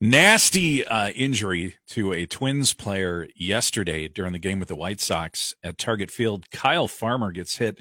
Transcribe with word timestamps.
Nasty 0.00 0.84
uh, 0.86 1.10
injury 1.10 1.76
to 1.88 2.12
a 2.14 2.24
Twins 2.24 2.72
player 2.72 3.28
yesterday 3.36 4.08
during 4.08 4.32
the 4.32 4.38
game 4.38 4.58
with 4.58 4.68
the 4.68 4.74
White 4.76 5.00
Sox 5.00 5.54
at 5.62 5.76
Target 5.76 6.10
Field. 6.10 6.50
Kyle 6.50 6.88
Farmer 6.88 7.32
gets 7.32 7.58
hit 7.58 7.78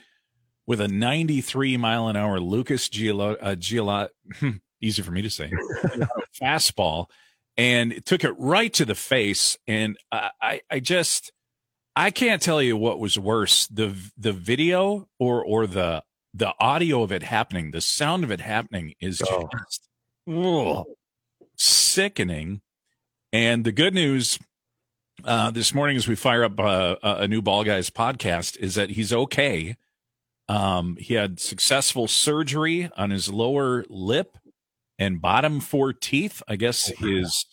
with 0.68 0.82
a 0.82 0.88
93 0.90 1.78
mile 1.78 2.10
an 2.10 2.18
hour 2.18 2.40
Lucas 2.42 2.90
Giolo, 2.90 3.38
uh, 3.42 3.56
Giolo, 3.56 4.10
easy 4.82 5.02
for 5.02 5.12
me 5.12 5.22
to 5.22 5.30
say, 5.30 5.50
fastball, 6.42 7.06
and 7.56 7.94
it 7.94 8.06
took 8.06 8.26
it 8.26 8.34
right 8.38 8.74
to 8.74 8.84
the 8.84 8.96
face. 8.96 9.58
And 9.66 9.98
I, 10.12 10.32
I, 10.42 10.62
I 10.70 10.80
just, 10.82 11.32
I 11.96 12.12
can't 12.12 12.42
tell 12.42 12.62
you 12.62 12.76
what 12.76 13.00
was 13.00 13.18
worse 13.18 13.66
the 13.68 13.96
the 14.18 14.34
video 14.34 15.08
or 15.20 15.44
or 15.44 15.68
the 15.68 16.04
the 16.34 16.54
audio 16.60 17.02
of 17.02 17.14
it 17.14 17.24
happening. 17.24 17.72
The 17.72 17.82
sound 17.82 18.26
of 18.26 18.32
it 18.32 18.42
happening 18.42 18.94
is 19.00 19.22
Oh. 19.26 19.48
just 19.58 19.88
ugh, 20.30 20.86
sickening. 21.60 22.62
And 23.32 23.64
the 23.64 23.72
good 23.72 23.94
news 23.94 24.40
uh, 25.24 25.52
this 25.52 25.74
morning, 25.74 25.98
as 25.98 26.08
we 26.08 26.16
fire 26.16 26.44
up 26.44 26.60
uh, 26.60 26.96
a 27.04 27.16
a 27.22 27.28
new 27.28 27.42
Ball 27.42 27.64
Guys 27.64 27.90
podcast, 27.90 28.58
is 28.58 28.76
that 28.76 28.92
he's 28.92 29.14
okay. 29.14 29.76
Um, 30.48 30.98
he 31.00 31.14
had 31.14 31.40
successful 31.40 32.08
surgery 32.08 32.90
on 32.98 33.12
his 33.12 33.30
lower 33.30 33.86
lip 33.88 34.38
and 34.98 35.22
bottom 35.22 35.60
four 35.60 35.94
teeth. 35.94 36.42
I 36.48 36.56
guess 36.56 36.88
his 36.88 37.46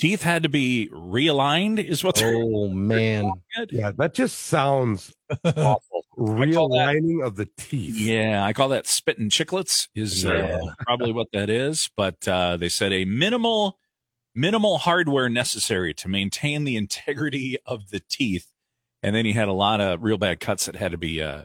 teeth 0.00 0.22
had 0.22 0.42
to 0.42 0.48
be 0.48 0.88
realigned, 0.92 1.84
is 1.84 2.02
what 2.02 2.16
they're 2.16 2.34
Oh 2.34 2.68
man. 2.72 3.30
Yeah, 3.70 3.92
that 3.98 4.14
just 4.14 4.38
sounds 4.46 5.14
awful. 5.44 6.04
Realigning 6.18 7.24
of 7.24 7.36
the 7.36 7.48
teeth. 7.56 7.96
Yeah, 7.96 8.44
I 8.44 8.52
call 8.52 8.68
that 8.70 8.86
spitting 8.86 9.30
chiclets 9.30 9.88
is 9.94 10.26
uh, 10.26 10.58
probably 10.80 11.12
what 11.12 11.28
that 11.32 11.48
is. 11.50 11.90
But 11.96 12.26
uh, 12.26 12.56
they 12.56 12.68
said 12.68 12.92
a 12.92 13.04
minimal, 13.04 13.78
minimal 14.34 14.78
hardware 14.78 15.28
necessary 15.28 15.94
to 15.94 16.08
maintain 16.08 16.64
the 16.64 16.76
integrity 16.76 17.58
of 17.64 17.90
the 17.90 18.00
teeth. 18.00 18.48
And 19.02 19.14
then 19.14 19.24
he 19.24 19.32
had 19.32 19.48
a 19.48 19.52
lot 19.52 19.80
of 19.80 20.02
real 20.02 20.18
bad 20.18 20.40
cuts 20.40 20.66
that 20.66 20.76
had 20.76 20.92
to 20.92 20.98
be 20.98 21.22
uh, 21.22 21.44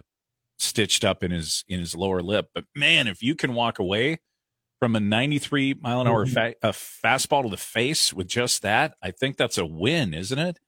stitched 0.58 1.06
up 1.06 1.24
in 1.24 1.32
his 1.32 1.64
in 1.68 1.80
his 1.80 1.96
lower 1.96 2.22
lip. 2.22 2.50
But 2.54 2.66
man, 2.76 3.08
if 3.08 3.22
you 3.22 3.36
can 3.36 3.54
walk 3.54 3.80
away 3.80 4.20
from 4.80 4.96
a 4.96 5.00
93 5.00 5.76
mile 5.82 6.02
an 6.02 6.08
hour 6.08 6.26
fa- 6.26 6.56
a 6.62 6.70
fastball 6.70 7.44
to 7.44 7.50
the 7.50 7.58
face 7.58 8.14
with 8.14 8.28
just 8.28 8.62
that, 8.64 8.96
I 9.02 9.12
think 9.12 9.38
that's 9.38 9.58
a 9.58 9.66
win, 9.66 10.14
isn't 10.14 10.38
it? 10.40 10.60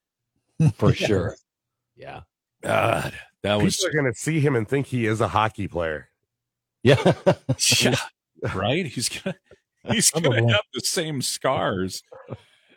For 0.76 0.94
sure. 0.96 1.36
Yeah. 1.96 2.22
God, 2.64 3.14
that 3.44 3.62
was 3.62 3.76
People 3.78 3.90
are 3.90 4.02
going 4.02 4.14
to 4.14 4.18
see 4.20 4.40
him 4.40 4.56
and 4.56 4.68
think 4.68 4.88
he 4.88 5.06
is 5.06 5.22
a 5.22 5.28
hockey 5.28 5.68
player. 5.68 6.10
Yeah. 6.84 7.14
Yeah, 7.82 7.96
right. 8.56 8.86
He's 8.86 9.10
gonna 9.10 9.36
he's 9.90 10.12
gonna 10.12 10.30
one. 10.30 10.50
have 10.50 10.62
the 10.74 10.82
same 10.82 11.22
scars. 11.24 12.04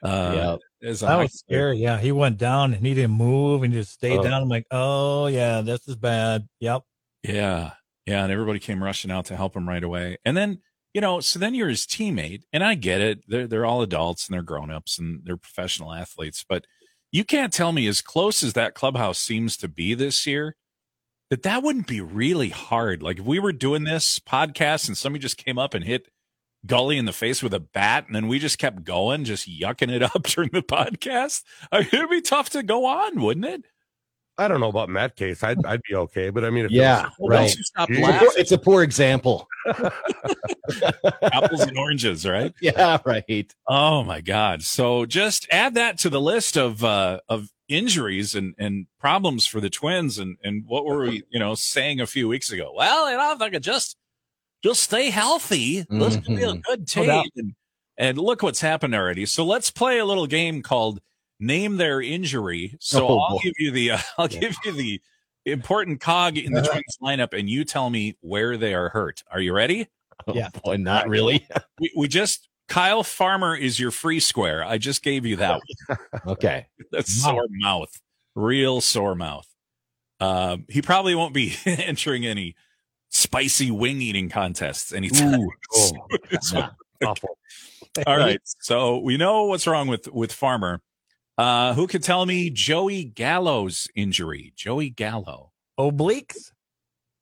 yeah. 0.02 0.08
Uh, 0.10 0.58
as 0.82 1.00
That 1.00 1.06
hockey 1.08 1.22
was 1.24 1.42
player. 1.46 1.58
scary. 1.74 1.78
Yeah, 1.78 1.98
he 1.98 2.12
went 2.12 2.38
down 2.38 2.72
and 2.72 2.86
he 2.86 2.94
didn't 2.94 3.10
move 3.16 3.62
and 3.62 3.72
just 3.72 3.92
stayed 3.92 4.18
Oh. 4.18 4.22
down. 4.22 4.42
I'm 4.42 4.48
like, 4.48 4.66
oh 4.70 5.26
yeah, 5.26 5.60
this 5.60 5.86
is 5.86 5.96
bad. 5.96 6.48
Yep. 6.60 6.82
Yeah, 7.24 7.72
yeah, 8.06 8.22
and 8.24 8.32
everybody 8.32 8.58
came 8.58 8.82
rushing 8.82 9.10
out 9.10 9.26
to 9.26 9.36
help 9.36 9.54
him 9.54 9.68
right 9.68 9.84
away. 9.84 10.16
And 10.24 10.34
then 10.36 10.60
you 10.94 11.00
know, 11.00 11.20
so 11.20 11.38
then 11.38 11.54
you're 11.54 11.68
his 11.68 11.86
teammate, 11.86 12.42
and 12.52 12.64
I 12.64 12.74
get 12.74 13.00
it. 13.00 13.20
They're 13.28 13.46
they're 13.46 13.66
all 13.66 13.82
adults 13.82 14.26
and 14.26 14.34
they're 14.34 14.42
grown 14.42 14.70
ups 14.70 14.98
and 14.98 15.20
they're 15.24 15.36
professional 15.36 15.92
athletes, 15.92 16.44
but 16.48 16.66
you 17.12 17.24
can't 17.24 17.52
tell 17.52 17.72
me 17.72 17.86
as 17.86 18.02
close 18.02 18.42
as 18.42 18.52
that 18.52 18.74
clubhouse 18.74 19.18
seems 19.18 19.56
to 19.58 19.68
be 19.68 19.94
this 19.94 20.26
year 20.26 20.56
that 21.30 21.42
that 21.44 21.62
wouldn't 21.62 21.86
be 21.86 22.00
really 22.00 22.50
hard. 22.50 23.02
Like 23.02 23.18
if 23.18 23.24
we 23.24 23.38
were 23.38 23.52
doing 23.52 23.84
this 23.84 24.18
podcast 24.18 24.88
and 24.88 24.96
somebody 24.96 25.22
just 25.22 25.36
came 25.36 25.58
up 25.58 25.74
and 25.74 25.84
hit 25.84 26.08
Gully 26.66 26.98
in 26.98 27.06
the 27.06 27.12
face 27.12 27.42
with 27.42 27.54
a 27.54 27.60
bat, 27.60 28.06
and 28.06 28.14
then 28.14 28.28
we 28.28 28.38
just 28.38 28.58
kept 28.58 28.84
going, 28.84 29.24
just 29.24 29.48
yucking 29.48 29.90
it 29.90 30.02
up 30.14 30.24
during 30.24 30.50
the 30.52 30.62
podcast. 30.62 31.42
I 31.72 31.80
mean, 31.80 31.88
it'd 31.92 32.10
be 32.10 32.20
tough 32.20 32.50
to 32.50 32.62
go 32.62 32.84
on, 32.84 33.20
wouldn't 33.20 33.46
it? 33.46 33.64
I 34.40 34.48
don't 34.48 34.58
know 34.60 34.68
about 34.70 34.88
in 34.88 34.94
that 34.94 35.16
case. 35.16 35.42
I'd, 35.44 35.64
I'd 35.66 35.82
be 35.88 35.94
okay. 35.94 36.30
But 36.30 36.44
I 36.44 36.50
mean, 36.50 36.64
if 36.64 36.70
Yeah. 36.70 37.10
Well, 37.18 37.30
Right. 37.30 37.40
Once 37.42 37.56
you 37.58 37.62
stop 37.64 37.88
Yeah. 37.90 37.98
It's 37.98 38.08
a 38.08 38.18
poor- 38.18 38.32
It's 38.38 38.52
a 38.52 38.58
poor 38.58 38.82
example. 38.82 39.46
apples 41.22 41.60
and 41.60 41.76
oranges, 41.78 42.26
right? 42.26 42.54
Yeah, 42.60 42.98
right. 43.04 43.54
Oh 43.66 44.02
my 44.04 44.20
God! 44.20 44.62
So 44.62 45.06
just 45.06 45.46
add 45.50 45.74
that 45.74 45.98
to 45.98 46.10
the 46.10 46.20
list 46.20 46.56
of 46.56 46.82
uh, 46.84 47.20
of 47.28 47.48
injuries 47.68 48.34
and 48.34 48.54
and 48.58 48.86
problems 48.98 49.46
for 49.46 49.60
the 49.60 49.70
Twins, 49.70 50.18
and 50.18 50.36
and 50.42 50.64
what 50.66 50.84
were 50.84 51.02
we, 51.02 51.22
you 51.30 51.38
know, 51.38 51.54
saying 51.54 52.00
a 52.00 52.06
few 52.06 52.28
weeks 52.28 52.50
ago? 52.52 52.72
Well, 52.74 53.10
you 53.10 53.16
know, 53.16 53.32
if 53.32 53.40
I 53.40 53.50
could 53.50 53.62
just 53.62 53.96
just 54.62 54.82
stay 54.82 55.10
healthy, 55.10 55.84
this 55.88 56.16
could 56.16 56.24
be 56.36 56.42
a 56.42 56.52
Mhm. 56.54 56.62
good 56.62 56.88
No 56.96 57.06
doubt. 57.06 57.22
team. 57.24 57.30
And, 57.36 57.54
and 57.98 58.18
look 58.18 58.42
what's 58.42 58.60
happened 58.60 58.94
already. 58.94 59.26
So 59.26 59.44
let's 59.44 59.70
play 59.70 59.98
a 59.98 60.04
little 60.04 60.26
game 60.26 60.62
called 60.62 61.00
Name 61.40 61.76
Their 61.78 62.00
Injury. 62.00 62.76
So 62.80 63.08
Oh, 63.08 63.18
I'll 63.18 63.36
boy. 63.36 63.40
give 63.42 63.54
you 63.58 63.70
the 63.72 63.90
uh, 63.92 63.98
I'll 64.18 64.28
give 64.28 64.54
you 64.64 64.72
the 64.72 65.00
important 65.46 66.00
cog 66.00 66.36
in 66.38 66.52
the. 66.52 66.60
Twins 66.70 66.98
lineup, 67.02 67.36
and 67.36 67.48
you 67.50 67.64
tell 67.64 67.90
me 67.90 68.16
where 68.20 68.56
they 68.56 68.74
are 68.74 68.90
hurt. 68.90 69.22
Are 69.30 69.40
you 69.40 69.52
ready? 69.52 69.88
Oh, 70.26 70.34
Yeah. 70.34 70.50
boy, 70.62 70.76
not 70.76 71.08
really. 71.08 71.46
We, 71.80 71.90
we 71.96 72.08
just 72.08 72.48
Kyle 72.68 73.02
Farmer 73.02 73.56
is 73.56 73.80
your 73.80 73.90
free 73.90 74.20
square. 74.20 74.62
I 74.64 74.76
just 74.78 75.02
gave 75.02 75.24
you 75.26 75.36
that. 75.36 75.60
Okay. 76.26 76.66
That's 76.92 77.24
Mouth. 77.24 77.32
sore 77.32 77.46
mouth, 77.50 78.00
real 78.34 78.80
sore 78.82 79.14
mouth. 79.14 79.46
Um, 80.20 80.66
he 80.68 80.82
probably 80.82 81.14
won't 81.14 81.32
be 81.32 81.56
entering 81.64 82.26
any 82.26 82.54
spicy 83.08 83.70
wing 83.70 84.02
eating 84.02 84.28
contests 84.28 84.92
anytime. 84.92 85.48
oh, 85.72 85.98
soon. 86.42 86.68
awful. 87.02 87.38
All 88.06 88.16
right, 88.18 88.40
so 88.44 88.98
we 88.98 89.16
know 89.16 89.44
what's 89.44 89.66
wrong 89.66 89.88
with 89.88 90.06
with 90.12 90.30
Farmer. 90.32 90.80
Uh, 91.40 91.74
who 91.74 91.86
could 91.86 92.02
tell 92.02 92.26
me 92.26 92.50
Joey 92.50 93.04
Gallo's 93.04 93.88
injury? 93.94 94.52
Joey 94.56 94.90
Gallo. 94.90 95.52
Obliques. 95.78 96.52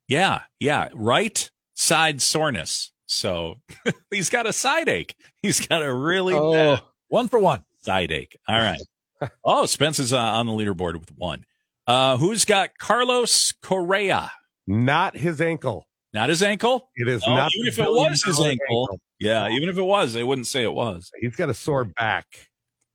Yeah, 0.08 0.40
yeah, 0.58 0.88
right 0.94 1.48
side 1.74 2.20
soreness. 2.20 2.90
So 3.06 3.60
he's 4.10 4.28
got 4.30 4.46
a 4.46 4.52
side 4.52 4.88
ache. 4.88 5.14
He's 5.42 5.64
got 5.66 5.82
a 5.82 5.92
really 5.94 6.34
bad 6.34 6.40
Oh, 6.80 6.88
One 7.08 7.28
for 7.28 7.38
one. 7.38 7.62
side 7.82 8.10
ache. 8.10 8.36
All 8.48 8.58
right. 8.58 8.80
oh, 9.44 9.66
Spence 9.66 9.98
is 9.98 10.12
uh, 10.12 10.18
on 10.18 10.46
the 10.46 10.52
leaderboard 10.52 10.98
with 10.98 11.12
one. 11.16 11.44
Uh, 11.86 12.16
who's 12.16 12.44
got 12.44 12.70
Carlos 12.78 13.52
Correa? 13.62 14.32
Not 14.66 15.16
his 15.16 15.40
ankle. 15.40 15.86
Not 16.12 16.28
his 16.28 16.42
ankle. 16.42 16.90
It 16.96 17.06
is 17.08 17.22
Oh, 17.26 17.34
not. 17.36 17.52
even 17.54 17.68
if 17.68 17.78
it 17.78 17.88
was 17.88 18.24
his 18.24 18.36
dollar 18.36 18.50
ankle. 18.50 19.00
Yeah, 19.20 19.48
even 19.48 19.68
if 19.68 19.78
it 19.78 19.82
was, 19.82 20.12
they 20.12 20.24
wouldn't 20.24 20.46
say 20.46 20.62
it 20.64 20.72
was. 20.72 21.10
He's 21.20 21.36
got 21.36 21.50
a 21.50 21.54
sore 21.54 21.84
back 21.84 22.26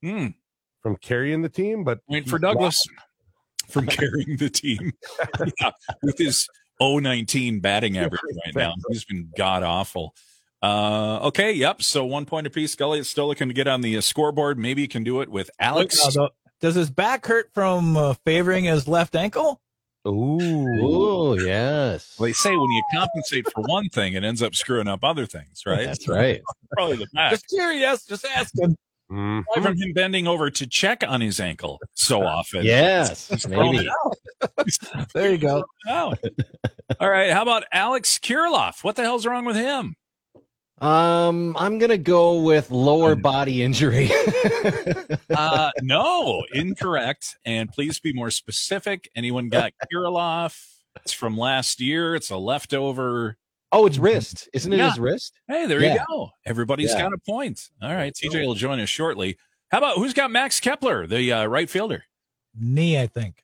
Hmm. 0.04 0.28
From 0.84 0.98
carrying 0.98 1.42
the 1.42 1.50
team, 1.50 1.84
but 1.84 2.06
Point 2.06 2.30
for 2.30 2.38
Douglas 2.38 2.86
from 3.70 3.88
carrying 3.88 4.38
the 4.38 4.50
team 4.50 4.92
yeah, 5.62 5.72
with 6.04 6.18
his 6.18 6.48
019 6.80 7.62
batting 7.62 7.98
average 7.98 8.22
right 8.46 8.56
now. 8.56 8.74
He's 8.90 9.06
been 9.06 9.32
god 9.36 9.64
awful. 9.64 10.14
Uh, 10.62 11.20
okay, 11.24 11.52
yep. 11.54 11.82
So 11.82 12.06
one 12.06 12.26
point 12.26 12.48
apiece. 12.48 12.76
Gully 12.76 13.00
is 13.00 13.10
still 13.10 13.28
looking 13.28 13.48
to 13.48 13.54
get 13.54 13.68
on 13.68 13.82
the 13.82 13.98
uh, 13.98 14.02
scoreboard. 14.02 14.60
Maybe 14.60 14.82
he 14.82 14.88
can 14.88 15.04
do 15.04 15.22
it 15.22 15.30
with 15.30 15.50
Alex. 15.60 16.16
Look, 16.16 16.32
uh, 16.32 16.34
Does 16.62 16.76
his 16.76 16.90
back 16.90 17.26
hurt 17.26 17.50
from 17.54 17.98
uh, 17.98 18.14
favoring 18.26 18.66
his 18.66 18.88
left 18.88 19.16
ankle? 19.16 19.62
ooh, 20.06 20.68
oh, 20.82 21.38
yes. 21.38 22.16
They 22.20 22.34
say 22.34 22.52
when 22.56 22.70
you 22.72 22.84
compensate 22.94 23.46
for 23.54 23.62
one 23.62 23.88
thing, 23.90 24.14
it 24.14 24.24
ends 24.24 24.42
up 24.42 24.54
screwing 24.54 24.88
up 24.88 25.04
other 25.04 25.26
things, 25.26 25.64
right? 25.66 25.86
That's 25.86 26.08
right. 26.08 26.42
Probably 26.72 26.98
the 26.98 27.08
back. 27.14 27.32
Just 27.32 27.48
curious. 27.48 28.06
Just 28.06 28.26
asking. 28.26 28.76
Mhm. 29.12 29.44
Aside 29.52 29.64
from 29.64 29.78
him 29.78 29.94
bending 29.94 30.28
over 30.28 30.50
to 30.50 30.66
check 30.68 31.04
on 31.08 31.22
his 31.22 31.40
ankle 31.40 31.80
so 31.94 32.24
often. 32.26 32.64
Yes, 32.66 33.28
thrown 33.48 33.76
maybe. 33.76 33.90
There 35.14 35.32
you 35.32 35.38
go. 35.38 35.64
out. 35.88 36.20
All 37.00 37.10
right. 37.10 37.32
How 37.32 37.42
about 37.44 37.64
Alex 37.72 38.18
Kirilloff? 38.18 38.84
What 38.84 38.96
the 38.96 39.04
hell's 39.04 39.26
wrong 39.26 39.46
with 39.46 39.56
him? 39.56 39.96
Um, 40.82 41.56
I'm 41.58 41.78
gonna 41.80 41.98
go 41.98 42.42
with 42.42 42.70
lower 42.72 43.16
body 43.16 43.64
injury. 43.64 44.10
Uh, 45.30 45.72
no, 45.82 46.44
incorrect. 46.54 47.38
And 47.46 47.72
please 47.72 48.00
be 48.00 48.12
more 48.12 48.32
specific. 48.32 49.10
Anyone 49.16 49.48
got 49.50 49.72
Kirilloff? 49.92 50.60
It's 50.98 51.14
from 51.14 51.38
last 51.38 51.80
year. 51.80 52.16
It's 52.16 52.32
a 52.32 52.38
leftover. 52.38 53.38
Oh, 53.74 53.86
it's 53.86 53.98
wrist, 53.98 54.48
isn't 54.54 54.72
it? 54.72 54.78
Yeah. 54.78 54.90
His 54.92 55.00
wrist? 55.00 55.34
Hey, 55.48 55.66
there 55.66 55.82
Yeah. 55.82 55.94
you 55.94 56.00
go. 56.08 56.30
Everybody's 56.46 56.92
Yeah. 56.92 57.02
got 57.02 57.14
a 57.14 57.18
point. 57.18 57.70
All 57.82 57.94
right. 57.94 58.14
TJ 58.14 58.46
will 58.46 58.54
join 58.56 58.80
us 58.80 58.88
shortly. 58.88 59.38
How 59.72 59.80
about 59.80 59.98
who's 59.98 60.14
got 60.14 60.32
Max 60.32 60.60
Kepler, 60.60 61.08
the 61.08 61.32
uh, 61.34 61.46
right 61.46 61.70
fielder? 61.70 62.06
Knee, 62.58 63.02
I 63.02 63.08
think. 63.08 63.44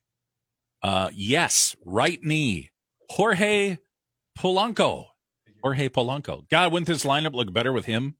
Uh, 0.82 1.10
yes, 1.12 1.76
right 1.84 2.22
knee. 2.22 2.70
Jorge 3.10 3.78
Polanco. 4.38 5.06
Jorge 5.62 5.88
Polanco. 5.88 6.48
God, 6.48 6.72
wouldn't 6.72 6.86
this 6.86 7.04
lineup 7.04 7.34
look 7.34 7.52
better 7.52 7.72
with 7.72 7.84
him? 7.84 8.14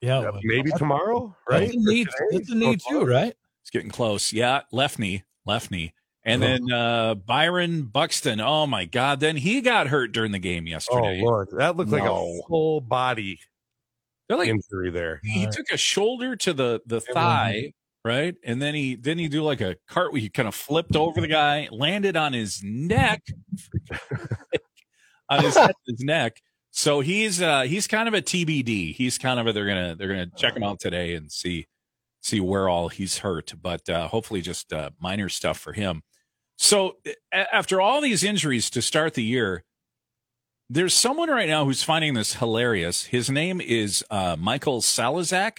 Yeah. 0.00 0.22
Yeah, 0.22 0.30
maybe 0.42 0.70
tomorrow, 0.72 1.36
right? 1.48 1.66
That's 1.66 1.74
a 1.74 1.78
need. 1.78 2.08
That's 2.30 2.50
a 2.50 2.54
need 2.54 2.80
too, 2.88 3.04
right? 3.04 3.34
It's 3.62 3.70
getting 3.70 3.90
close. 3.90 4.32
Yeah, 4.32 4.60
left 4.70 4.98
knee, 4.98 5.24
left 5.44 5.70
knee. 5.70 5.92
And 6.26 6.42
Oh. 6.42 6.46
then 6.46 6.72
uh, 6.72 7.14
Byron 7.14 7.84
Buxton. 7.84 8.40
Oh 8.40 8.66
my 8.66 8.84
God! 8.84 9.20
Then 9.20 9.36
he 9.36 9.60
got 9.60 9.86
hurt 9.86 10.10
during 10.12 10.32
the 10.32 10.38
game 10.40 10.66
yesterday. 10.66 11.20
Oh. 11.22 11.24
Lord, 11.24 11.48
that 11.56 11.76
looked 11.76 11.90
like 11.92 12.02
a 12.02 12.40
full 12.48 12.80
body. 12.80 13.38
Like 14.28 14.48
injury 14.48 14.90
there. 14.90 15.20
he 15.22 15.40
Alright. 15.40 15.54
took 15.54 15.66
a 15.72 15.76
shoulder 15.76 16.34
to 16.34 16.52
the 16.52 16.80
the 16.84 17.00
thigh, 17.00 17.72
right? 18.04 18.34
And 18.44 18.60
then 18.60 18.74
he 18.74 18.96
then 18.96 19.18
he 19.18 19.28
do 19.28 19.44
like 19.44 19.60
a 19.60 19.76
cart 19.88 20.10
where 20.12 20.20
he 20.20 20.28
kind 20.28 20.48
of 20.48 20.54
flipped 20.56 20.96
over 20.96 21.20
the 21.20 21.28
guy, 21.28 21.68
landed 21.70 22.16
on 22.16 22.32
his 22.32 22.60
neck, 22.64 23.22
on 25.30 25.44
his, 25.44 25.56
head, 25.56 25.70
his 25.86 26.00
neck. 26.00 26.40
So 26.72 27.00
he's 27.00 27.40
uh 27.40 27.62
he's 27.62 27.86
kind 27.86 28.08
of 28.08 28.14
a 28.14 28.20
TBD. 28.22 28.94
He's 28.96 29.16
kind 29.16 29.38
of 29.40 29.46
a, 29.46 29.52
they're 29.52 29.66
gonna 29.66 29.94
they're 29.96 30.08
gonna 30.08 30.26
check 30.36 30.56
him 30.56 30.64
out 30.64 30.80
today 30.80 31.14
and 31.14 31.30
see 31.30 31.66
see 32.20 32.40
where 32.40 32.68
all 32.68 32.88
he's 32.88 33.18
hurt, 33.18 33.54
but 33.62 33.88
uh, 33.88 34.08
hopefully 34.08 34.40
just 34.40 34.72
uh, 34.72 34.90
minor 35.00 35.28
stuff 35.28 35.56
for 35.58 35.72
him. 35.72 36.02
So 36.56 36.96
after 37.32 37.80
all 37.80 38.00
these 38.00 38.24
injuries 38.24 38.70
to 38.70 38.82
start 38.82 39.14
the 39.14 39.22
year, 39.22 39.64
there's 40.68 40.94
someone 40.94 41.30
right 41.30 41.48
now 41.48 41.64
who's 41.64 41.82
finding 41.82 42.14
this 42.14 42.34
hilarious. 42.34 43.04
His 43.04 43.30
name 43.30 43.60
is 43.60 44.04
uh, 44.10 44.36
Michael 44.38 44.82
Salazar. 44.82 45.52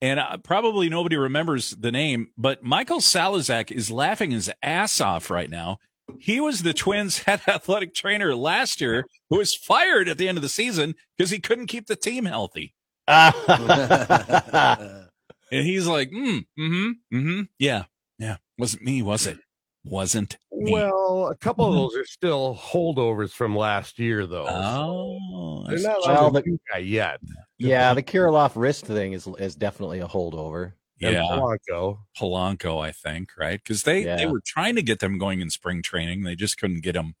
And 0.00 0.18
uh, 0.18 0.38
probably 0.38 0.88
nobody 0.88 1.16
remembers 1.16 1.70
the 1.70 1.92
name, 1.92 2.30
but 2.36 2.64
Michael 2.64 3.00
Salazar 3.00 3.66
is 3.70 3.88
laughing 3.88 4.32
his 4.32 4.50
ass 4.60 5.00
off 5.00 5.30
right 5.30 5.48
now. 5.48 5.78
He 6.18 6.40
was 6.40 6.62
the 6.62 6.74
Twins' 6.74 7.18
head 7.18 7.42
athletic 7.46 7.94
trainer 7.94 8.34
last 8.34 8.80
year, 8.80 9.04
who 9.30 9.38
was 9.38 9.54
fired 9.54 10.08
at 10.08 10.18
the 10.18 10.28
end 10.28 10.38
of 10.38 10.42
the 10.42 10.48
season 10.48 10.96
because 11.16 11.30
he 11.30 11.38
couldn't 11.38 11.68
keep 11.68 11.86
the 11.86 11.94
team 11.94 12.24
healthy. 12.24 12.74
And 15.52 15.66
he's 15.66 15.86
like, 15.86 16.10
mm, 16.10 16.46
mm-hmm, 16.58 16.90
mm-hmm, 17.14 17.42
yeah, 17.58 17.84
yeah. 18.18 18.38
Wasn't 18.56 18.82
me, 18.82 19.02
was 19.02 19.26
it? 19.26 19.36
Wasn't 19.84 20.36
me. 20.52 20.72
Well, 20.72 21.28
a 21.28 21.36
couple 21.36 21.66
of 21.66 21.74
those 21.74 21.96
are 22.00 22.04
still 22.04 22.54
holdovers 22.56 23.32
from 23.32 23.56
last 23.56 23.98
year, 23.98 24.26
though. 24.26 24.46
oh, 24.48 25.64
I 25.66 25.70
They're 25.74 25.80
not 25.82 25.98
Well, 26.06 26.30
the 26.30 26.42
the- 26.42 26.58
guy 26.70 26.78
yet. 26.78 27.20
yeah, 27.58 27.92
the 27.94 28.02
Kirilloff 28.02 28.52
wrist 28.54 28.86
thing 28.86 29.12
is 29.12 29.26
is 29.38 29.54
definitely 29.56 29.98
a 30.00 30.06
holdover. 30.06 30.74
And 31.00 31.14
yeah. 31.14 31.22
Polanco. 31.22 31.98
Polanco, 32.16 32.80
I 32.80 32.92
think, 32.92 33.30
right? 33.36 33.60
Because 33.60 33.82
they 33.82 34.04
they 34.04 34.26
were 34.26 34.42
trying 34.46 34.76
to 34.76 34.82
get 34.82 35.00
them 35.00 35.18
going 35.18 35.40
in 35.40 35.50
spring 35.50 35.82
training, 35.82 36.22
they 36.22 36.36
just 36.36 36.58
couldn't 36.58 36.82
get 36.84 36.92
them 36.92 37.14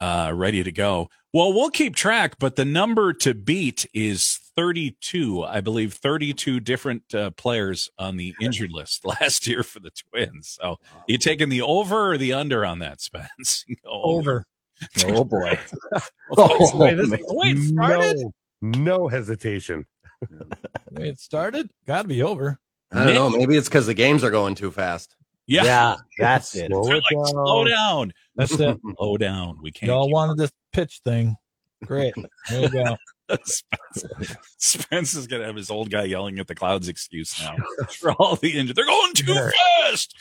uh, 0.00 0.32
ready 0.34 0.62
to 0.64 0.72
go. 0.72 1.10
Well, 1.34 1.52
we'll 1.52 1.68
keep 1.70 1.94
track, 1.96 2.36
but 2.38 2.56
the 2.56 2.64
number 2.64 3.12
to 3.12 3.34
beat 3.34 3.84
is 3.92 4.38
32. 4.56 5.42
I 5.42 5.60
believe 5.60 5.94
32 5.94 6.60
different 6.60 7.14
uh, 7.14 7.30
players 7.32 7.90
on 7.98 8.16
the 8.16 8.34
injured 8.40 8.72
list 8.72 9.04
last 9.20 9.46
year 9.46 9.62
for 9.62 9.80
the 9.80 9.90
Twins. 9.90 10.56
So, 10.60 10.76
you 11.06 11.18
taking 11.18 11.48
the 11.48 11.62
over 11.62 12.12
or 12.12 12.18
the 12.18 12.32
under 12.32 12.64
on 12.64 12.78
that, 12.80 13.00
Spence? 13.00 13.64
Go 13.84 13.90
Over. 13.90 14.44
Oh 15.04 15.22
boy. 15.24 15.56
Oh, 16.36 16.76
Wait, 16.76 16.96
this, 16.96 17.08
wait, 17.28 17.58
started? 17.58 18.18
No, 18.60 18.98
no 19.00 19.08
hesitation. 19.08 19.86
Wait, 20.90 21.08
it 21.08 21.20
started? 21.20 21.70
Got 21.86 22.02
to 22.02 22.08
be 22.08 22.22
over. 22.22 22.58
I 22.92 23.04
don't 23.04 23.14
know. 23.14 23.30
Maybe 23.30 23.56
it's 23.56 23.68
because 23.68 23.86
the 23.86 23.94
games 23.94 24.24
are 24.24 24.32
going 24.32 24.56
too 24.56 24.72
fast. 24.72 25.14
Yeah, 25.46 25.64
yeah, 25.64 25.96
that's 26.18 26.56
it. 26.56 26.70
Slow 26.70 26.84
They're 26.84 26.96
like, 26.96 27.04
down. 27.10 27.26
slow 27.26 27.64
down, 27.64 28.12
That's 28.34 28.58
it. 28.58 28.78
slow 28.96 29.16
down. 29.16 29.58
We 29.62 29.70
can't. 29.70 29.88
Y'all 29.88 30.06
keep 30.06 30.14
wanted 30.14 30.38
this 30.38 30.50
pitch 30.72 31.00
thing. 31.04 31.36
Great. 31.84 32.14
There 32.48 32.62
you 32.62 32.68
go. 32.70 32.96
Spence, 33.44 34.36
Spence 34.58 35.14
is 35.14 35.26
gonna 35.26 35.44
have 35.46 35.56
his 35.56 35.70
old 35.70 35.90
guy 35.90 36.04
yelling 36.04 36.38
at 36.38 36.46
the 36.46 36.54
clouds 36.54 36.88
excuse 36.88 37.34
now 37.40 37.56
for 37.90 38.12
all 38.12 38.36
the 38.36 38.50
injured. 38.58 38.76
They're 38.76 38.86
going 38.86 39.14
too 39.14 39.24
Sure. 39.32 39.52
fast. 39.90 40.14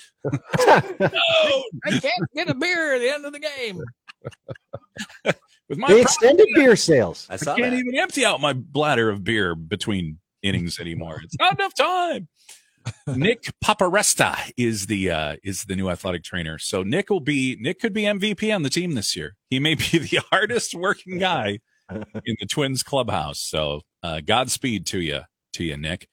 No, 0.99 1.63
I 1.85 1.91
can't 1.99 2.13
get 2.35 2.49
a 2.49 2.53
beer 2.55 2.95
at 2.95 2.99
the 2.99 3.09
end 3.13 3.25
of 3.25 3.33
the 3.33 3.39
game. 3.39 3.79
with 5.25 5.77
my 5.77 5.87
the 5.87 5.93
problem, 5.95 6.01
extended 6.01 6.47
beer 6.55 6.75
sales. 6.75 7.27
I 7.29 7.33
I 7.35 7.37
can't 7.37 7.57
that. 7.57 7.73
even 7.73 7.95
empty 7.97 8.25
out 8.25 8.39
my 8.41 8.53
bladder 8.53 9.09
of 9.09 9.23
beer 9.23 9.55
between 9.55 10.19
innings 10.41 10.79
anymore. 10.79 11.19
It's 11.23 11.37
not 11.39 11.59
enough 11.59 11.73
time. 11.75 12.27
Nick 13.07 13.43
Paparesta 13.63 14.51
is 14.57 14.87
the 14.87 15.09
uh, 15.09 15.35
is 15.43 15.63
the 15.65 15.75
new 15.75 15.89
athletic 15.89 16.23
trainer. 16.23 16.57
So 16.59 16.83
Nick 16.83 17.09
will 17.09 17.21
be 17.21 17.57
Nick 17.59 17.79
could 17.79 17.93
be 17.93 18.03
MVP 18.03 18.53
on 18.53 18.63
the 18.63 18.69
team 18.69 18.93
this 18.93 19.15
year. 19.15 19.35
He 19.49 19.59
may 19.59 19.75
be 19.75 19.97
the 19.99 20.19
hardest 20.31 20.75
working 20.75 21.17
guy 21.17 21.59
in 22.25 22.35
the 22.39 22.45
Twins 22.45 22.83
clubhouse. 22.83 23.39
So 23.39 23.81
uh, 24.01 24.21
Godspeed 24.21 24.85
to 24.87 24.99
you, 24.99 25.21
to 25.53 25.63
you, 25.63 25.77
Nick. 25.77 26.07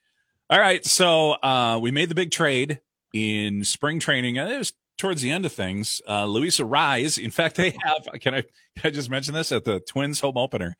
All 0.48 0.58
right, 0.58 0.84
so 0.84 1.32
uh, 1.32 1.78
we 1.80 1.90
made 1.90 2.08
the 2.08 2.14
big 2.14 2.32
trade 2.32 2.80
in 3.14 3.64
spring 3.64 4.00
training. 4.00 4.36
It 4.36 4.58
was 4.58 4.72
towards 4.98 5.22
the 5.22 5.30
end 5.30 5.46
of 5.46 5.52
things. 5.52 6.02
Uh, 6.08 6.26
Luis 6.26 6.58
Arraez. 6.58 7.22
In 7.22 7.30
fact, 7.30 7.56
they 7.56 7.70
have. 7.82 8.06
Can 8.20 8.34
I? 8.34 8.42
Can 8.42 8.84
I 8.84 8.90
just 8.90 9.10
mention 9.10 9.34
this 9.34 9.52
at 9.52 9.64
the 9.64 9.80
Twins 9.80 10.20
home 10.20 10.36
opener? 10.36 10.76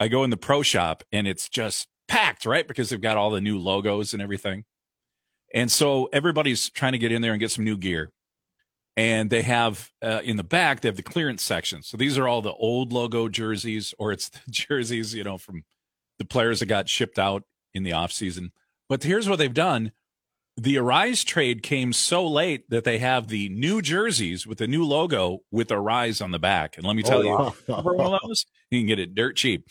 I 0.00 0.08
go 0.08 0.24
in 0.24 0.30
the 0.30 0.36
pro 0.36 0.62
shop 0.62 1.04
and 1.12 1.28
it's 1.28 1.48
just 1.48 1.88
packed, 2.08 2.46
right? 2.46 2.66
Because 2.66 2.90
they've 2.90 3.00
got 3.00 3.16
all 3.16 3.30
the 3.30 3.40
new 3.40 3.58
logos 3.58 4.12
and 4.12 4.22
everything. 4.22 4.64
And 5.52 5.70
so 5.70 6.08
everybody's 6.12 6.68
trying 6.70 6.92
to 6.92 6.98
get 6.98 7.12
in 7.12 7.22
there 7.22 7.32
and 7.32 7.40
get 7.40 7.52
some 7.52 7.64
new 7.64 7.76
gear. 7.76 8.10
And 8.96 9.28
they 9.28 9.42
have 9.42 9.90
uh, 10.02 10.20
in 10.22 10.36
the 10.36 10.44
back, 10.44 10.80
they 10.80 10.88
have 10.88 10.96
the 10.96 11.02
clearance 11.02 11.42
section. 11.42 11.82
So 11.82 11.96
these 11.96 12.16
are 12.16 12.28
all 12.28 12.42
the 12.42 12.52
old 12.52 12.92
logo 12.92 13.28
jerseys, 13.28 13.92
or 13.98 14.12
it's 14.12 14.28
the 14.28 14.38
jerseys, 14.50 15.14
you 15.14 15.24
know, 15.24 15.36
from 15.38 15.64
the 16.18 16.24
players 16.24 16.60
that 16.60 16.66
got 16.66 16.88
shipped 16.88 17.18
out 17.18 17.42
in 17.72 17.82
the 17.82 17.92
off 17.92 18.12
season. 18.12 18.52
But 18.88 19.02
here's 19.02 19.28
what 19.28 19.38
they've 19.40 19.52
done. 19.52 19.90
The 20.56 20.76
Arraez 20.76 21.24
trade 21.24 21.64
came 21.64 21.92
so 21.92 22.24
late 22.24 22.70
that 22.70 22.84
they 22.84 22.98
have 22.98 23.26
the 23.26 23.48
new 23.48 23.82
jerseys 23.82 24.46
with 24.46 24.58
the 24.58 24.68
new 24.68 24.84
logo 24.84 25.40
with 25.50 25.66
Arraez 25.70 26.22
on 26.22 26.30
the 26.30 26.38
back. 26.38 26.76
And 26.76 26.86
let 26.86 26.94
me 26.94 27.02
tell 27.02 27.18
Oh, 27.26 27.52
you. 27.66 27.74
One 27.74 28.14
of 28.14 28.20
those? 28.22 28.46
You 28.70 28.78
can 28.78 28.86
get 28.86 29.00
it 29.00 29.16
dirt 29.16 29.34
cheap, 29.34 29.66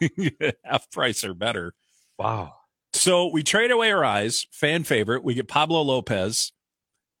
half 0.64 0.90
price 0.90 1.22
or 1.22 1.34
better. 1.34 1.74
Wow. 2.18 2.54
So 2.94 3.28
we 3.28 3.44
trade 3.44 3.70
away 3.70 3.90
Arraez 3.90 4.46
fan 4.50 4.82
favorite. 4.82 5.22
We 5.22 5.34
get 5.34 5.46
Pablo 5.46 5.82
Lopez, 5.82 6.52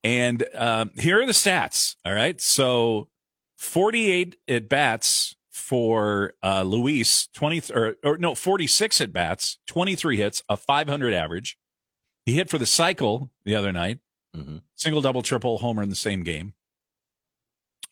and 0.04 0.44
um, 0.54 0.92
here 0.96 1.20
are 1.20 1.26
the 1.26 1.32
stats. 1.32 1.96
All 2.04 2.12
right, 2.14 2.40
so 2.40 3.08
forty-eight 3.56 4.36
at 4.46 4.68
bats 4.68 5.34
for 5.50 6.34
uh, 6.44 6.62
Luis, 6.62 7.26
twenty 7.28 7.60
or, 7.74 7.96
or 8.04 8.18
no, 8.18 8.34
forty-six 8.36 9.00
at 9.00 9.12
bats, 9.12 9.58
twenty-three 9.66 10.18
hits, 10.18 10.42
a 10.48 10.56
five 10.56 10.88
hundred 10.88 11.12
average. 11.14 11.56
He 12.26 12.34
hit 12.34 12.48
for 12.50 12.58
the 12.58 12.66
cycle 12.66 13.30
the 13.44 13.56
other 13.56 13.72
night, 13.72 13.98
Mhm. 14.36 14.62
single, 14.76 15.00
double, 15.02 15.22
triple, 15.22 15.58
homer 15.58 15.82
in 15.82 15.88
the 15.90 15.96
same 15.96 16.22
game. 16.22 16.54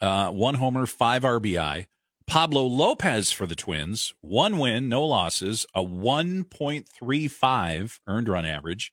Uh, 0.00 0.31
one 0.31 0.55
homer, 0.56 0.87
five 0.87 1.23
RBI. 1.23 1.87
Pablo 2.26 2.62
Lopez 2.65 3.31
for 3.32 3.47
the 3.47 3.55
Twins, 3.56 4.15
one 4.20 4.58
win, 4.58 4.88
no 4.88 5.05
losses, 5.05 5.67
a 5.75 5.82
1.35 5.82 7.99
earned 8.06 8.29
run 8.29 8.47
average, 8.47 8.93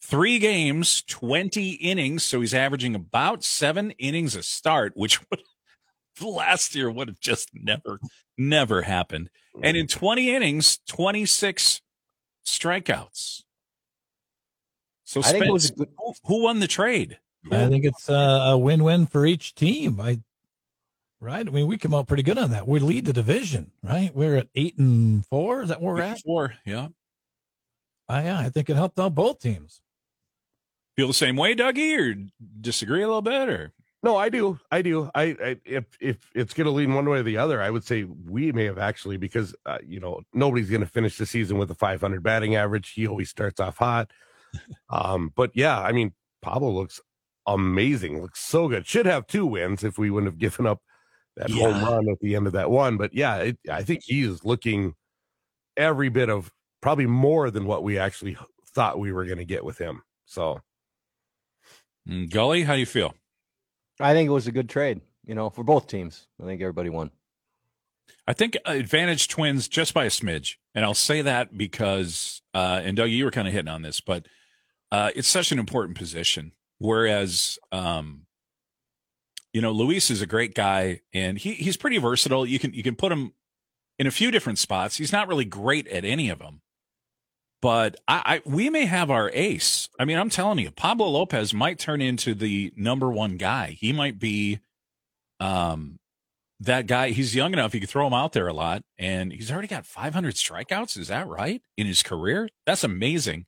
three 0.00 0.38
games, 0.38 1.02
20 1.02 1.70
innings. 1.72 2.22
So 2.24 2.40
he's 2.40 2.54
averaging 2.54 2.94
about 2.94 3.44
seven 3.44 3.92
innings 3.92 4.34
a 4.34 4.42
start, 4.42 4.92
which 4.94 5.20
would 5.30 5.40
last 6.20 6.74
year 6.74 6.90
would 6.90 7.08
have 7.08 7.20
just 7.20 7.50
never, 7.54 8.00
never 8.36 8.82
happened. 8.82 9.30
And 9.62 9.76
in 9.76 9.86
20 9.86 10.34
innings, 10.34 10.78
26 10.88 11.80
strikeouts. 12.44 13.42
So 15.04 15.20
I 15.20 15.32
think 15.32 15.46
it 15.46 15.52
was 15.52 15.66
Spence, 15.66 15.90
who, 15.98 16.14
who 16.24 16.42
won 16.44 16.60
the 16.60 16.68
trade? 16.68 17.18
I 17.50 17.68
think 17.68 17.84
it's 17.84 18.08
uh, 18.08 18.50
a 18.50 18.58
win-win 18.58 19.06
for 19.06 19.26
each 19.26 19.54
team. 19.54 20.00
I 20.00 20.20
right. 21.20 21.46
I 21.46 21.50
mean, 21.50 21.66
we 21.66 21.78
come 21.78 21.94
out 21.94 22.06
pretty 22.06 22.22
good 22.22 22.38
on 22.38 22.50
that. 22.50 22.68
We 22.68 22.78
lead 22.80 23.06
the 23.06 23.12
division, 23.12 23.72
right? 23.82 24.14
We're 24.14 24.36
at 24.36 24.48
eight 24.54 24.78
and 24.78 25.26
four. 25.26 25.62
Is 25.62 25.70
that 25.70 25.80
where 25.80 25.94
we're 25.94 26.02
at? 26.02 26.20
Four, 26.20 26.54
yeah. 26.64 26.88
Uh, 28.08 28.22
yeah, 28.24 28.38
I 28.38 28.50
think 28.50 28.68
it 28.68 28.76
helped 28.76 28.98
out 29.00 29.14
both 29.14 29.40
teams. 29.40 29.80
Feel 31.00 31.08
the 31.08 31.14
same 31.14 31.36
way, 31.36 31.54
Dougie, 31.54 31.96
or 31.98 32.14
disagree 32.60 33.00
a 33.00 33.06
little 33.06 33.22
bit, 33.22 33.48
or 33.48 33.72
No, 34.02 34.18
I 34.18 34.28
do. 34.28 34.60
I 34.70 34.82
do. 34.82 35.10
I, 35.14 35.34
I 35.42 35.56
if 35.64 35.86
if 35.98 36.18
it's 36.34 36.52
going 36.52 36.66
to 36.66 36.70
lean 36.70 36.92
one 36.92 37.08
way 37.08 37.20
or 37.20 37.22
the 37.22 37.38
other, 37.38 37.62
I 37.62 37.70
would 37.70 37.84
say 37.84 38.04
we 38.04 38.52
may 38.52 38.66
have 38.66 38.76
actually 38.76 39.16
because 39.16 39.54
uh, 39.64 39.78
you 39.82 39.98
know 39.98 40.20
nobody's 40.34 40.68
going 40.68 40.82
to 40.82 40.86
finish 40.86 41.16
the 41.16 41.24
season 41.24 41.56
with 41.56 41.70
a 41.70 41.74
500 41.74 42.22
batting 42.22 42.54
average. 42.54 42.90
He 42.90 43.06
always 43.06 43.30
starts 43.30 43.60
off 43.60 43.78
hot. 43.78 44.10
Um, 44.90 45.32
but 45.34 45.52
yeah, 45.54 45.80
I 45.80 45.92
mean 45.92 46.12
Pablo 46.42 46.70
looks 46.70 47.00
amazing. 47.46 48.20
Looks 48.20 48.40
so 48.40 48.68
good. 48.68 48.86
Should 48.86 49.06
have 49.06 49.26
two 49.26 49.46
wins 49.46 49.84
if 49.84 49.96
we 49.96 50.10
wouldn't 50.10 50.30
have 50.30 50.38
given 50.38 50.66
up 50.66 50.82
that 51.36 51.50
home 51.50 51.82
run 51.82 52.10
at 52.10 52.20
the 52.20 52.36
end 52.36 52.46
of 52.46 52.52
that 52.52 52.70
one. 52.70 52.98
But 52.98 53.14
yeah, 53.14 53.36
it, 53.36 53.58
I 53.70 53.84
think 53.84 54.02
he 54.04 54.20
is 54.20 54.44
looking 54.44 54.96
every 55.78 56.10
bit 56.10 56.28
of 56.28 56.52
probably 56.82 57.06
more 57.06 57.50
than 57.50 57.64
what 57.64 57.84
we 57.84 57.98
actually 57.98 58.36
thought 58.74 58.98
we 58.98 59.12
were 59.12 59.24
going 59.24 59.38
to 59.38 59.46
get 59.46 59.64
with 59.64 59.78
him. 59.78 60.02
So 60.26 60.60
Gully, 62.30 62.64
how 62.64 62.74
do 62.74 62.80
you 62.80 62.86
feel? 62.86 63.14
I 64.00 64.14
think 64.14 64.28
it 64.28 64.32
was 64.32 64.46
a 64.46 64.52
good 64.52 64.68
trade, 64.68 65.00
you 65.24 65.34
know, 65.34 65.50
for 65.50 65.62
both 65.62 65.86
teams. 65.86 66.26
I 66.42 66.46
think 66.46 66.60
everybody 66.60 66.90
won. 66.90 67.10
I 68.26 68.32
think 68.32 68.56
advantage 68.64 69.28
Twins 69.28 69.68
just 69.68 69.94
by 69.94 70.04
a 70.04 70.10
smidge, 70.10 70.56
and 70.74 70.84
I'll 70.84 70.94
say 70.94 71.22
that 71.22 71.56
because, 71.56 72.42
uh, 72.54 72.80
and 72.82 72.96
Doug, 72.96 73.10
you 73.10 73.24
were 73.24 73.30
kind 73.30 73.46
of 73.46 73.54
hitting 73.54 73.70
on 73.70 73.82
this, 73.82 74.00
but 74.00 74.26
uh, 74.92 75.10
it's 75.14 75.28
such 75.28 75.52
an 75.52 75.58
important 75.58 75.96
position. 75.96 76.52
Whereas, 76.78 77.58
um, 77.72 78.26
you 79.52 79.60
know, 79.60 79.72
Luis 79.72 80.10
is 80.10 80.22
a 80.22 80.26
great 80.26 80.54
guy, 80.54 81.00
and 81.12 81.38
he 81.38 81.54
he's 81.54 81.76
pretty 81.76 81.98
versatile. 81.98 82.46
You 82.46 82.58
can 82.58 82.72
you 82.72 82.82
can 82.82 82.96
put 82.96 83.12
him 83.12 83.32
in 83.98 84.06
a 84.06 84.10
few 84.10 84.30
different 84.30 84.58
spots. 84.58 84.96
He's 84.96 85.12
not 85.12 85.28
really 85.28 85.44
great 85.44 85.86
at 85.88 86.04
any 86.04 86.30
of 86.30 86.38
them, 86.38 86.62
but 87.62 87.96
I, 88.08 88.22
I 88.24 88.42
we 88.48 88.70
may 88.70 88.86
have 88.86 89.10
our 89.10 89.30
ace. 89.32 89.88
I 89.98 90.04
mean, 90.04 90.18
I'm 90.18 90.30
telling 90.30 90.58
you, 90.58 90.70
Pablo 90.70 91.08
Lopez 91.08 91.52
might 91.52 91.78
turn 91.78 92.00
into 92.00 92.34
the 92.34 92.72
number 92.76 93.10
one 93.10 93.36
guy. 93.36 93.76
He 93.78 93.92
might 93.92 94.18
be, 94.18 94.60
um, 95.38 95.98
that 96.60 96.86
guy. 96.86 97.10
He's 97.10 97.34
young 97.34 97.52
enough; 97.52 97.72
he 97.72 97.80
could 97.80 97.88
throw 97.88 98.06
him 98.06 98.14
out 98.14 98.32
there 98.32 98.48
a 98.48 98.52
lot, 98.52 98.82
and 98.98 99.32
he's 99.32 99.50
already 99.50 99.68
got 99.68 99.86
500 99.86 100.34
strikeouts. 100.34 100.98
Is 100.98 101.08
that 101.08 101.28
right 101.28 101.62
in 101.76 101.86
his 101.86 102.02
career? 102.02 102.48
That's 102.66 102.84
amazing. 102.84 103.46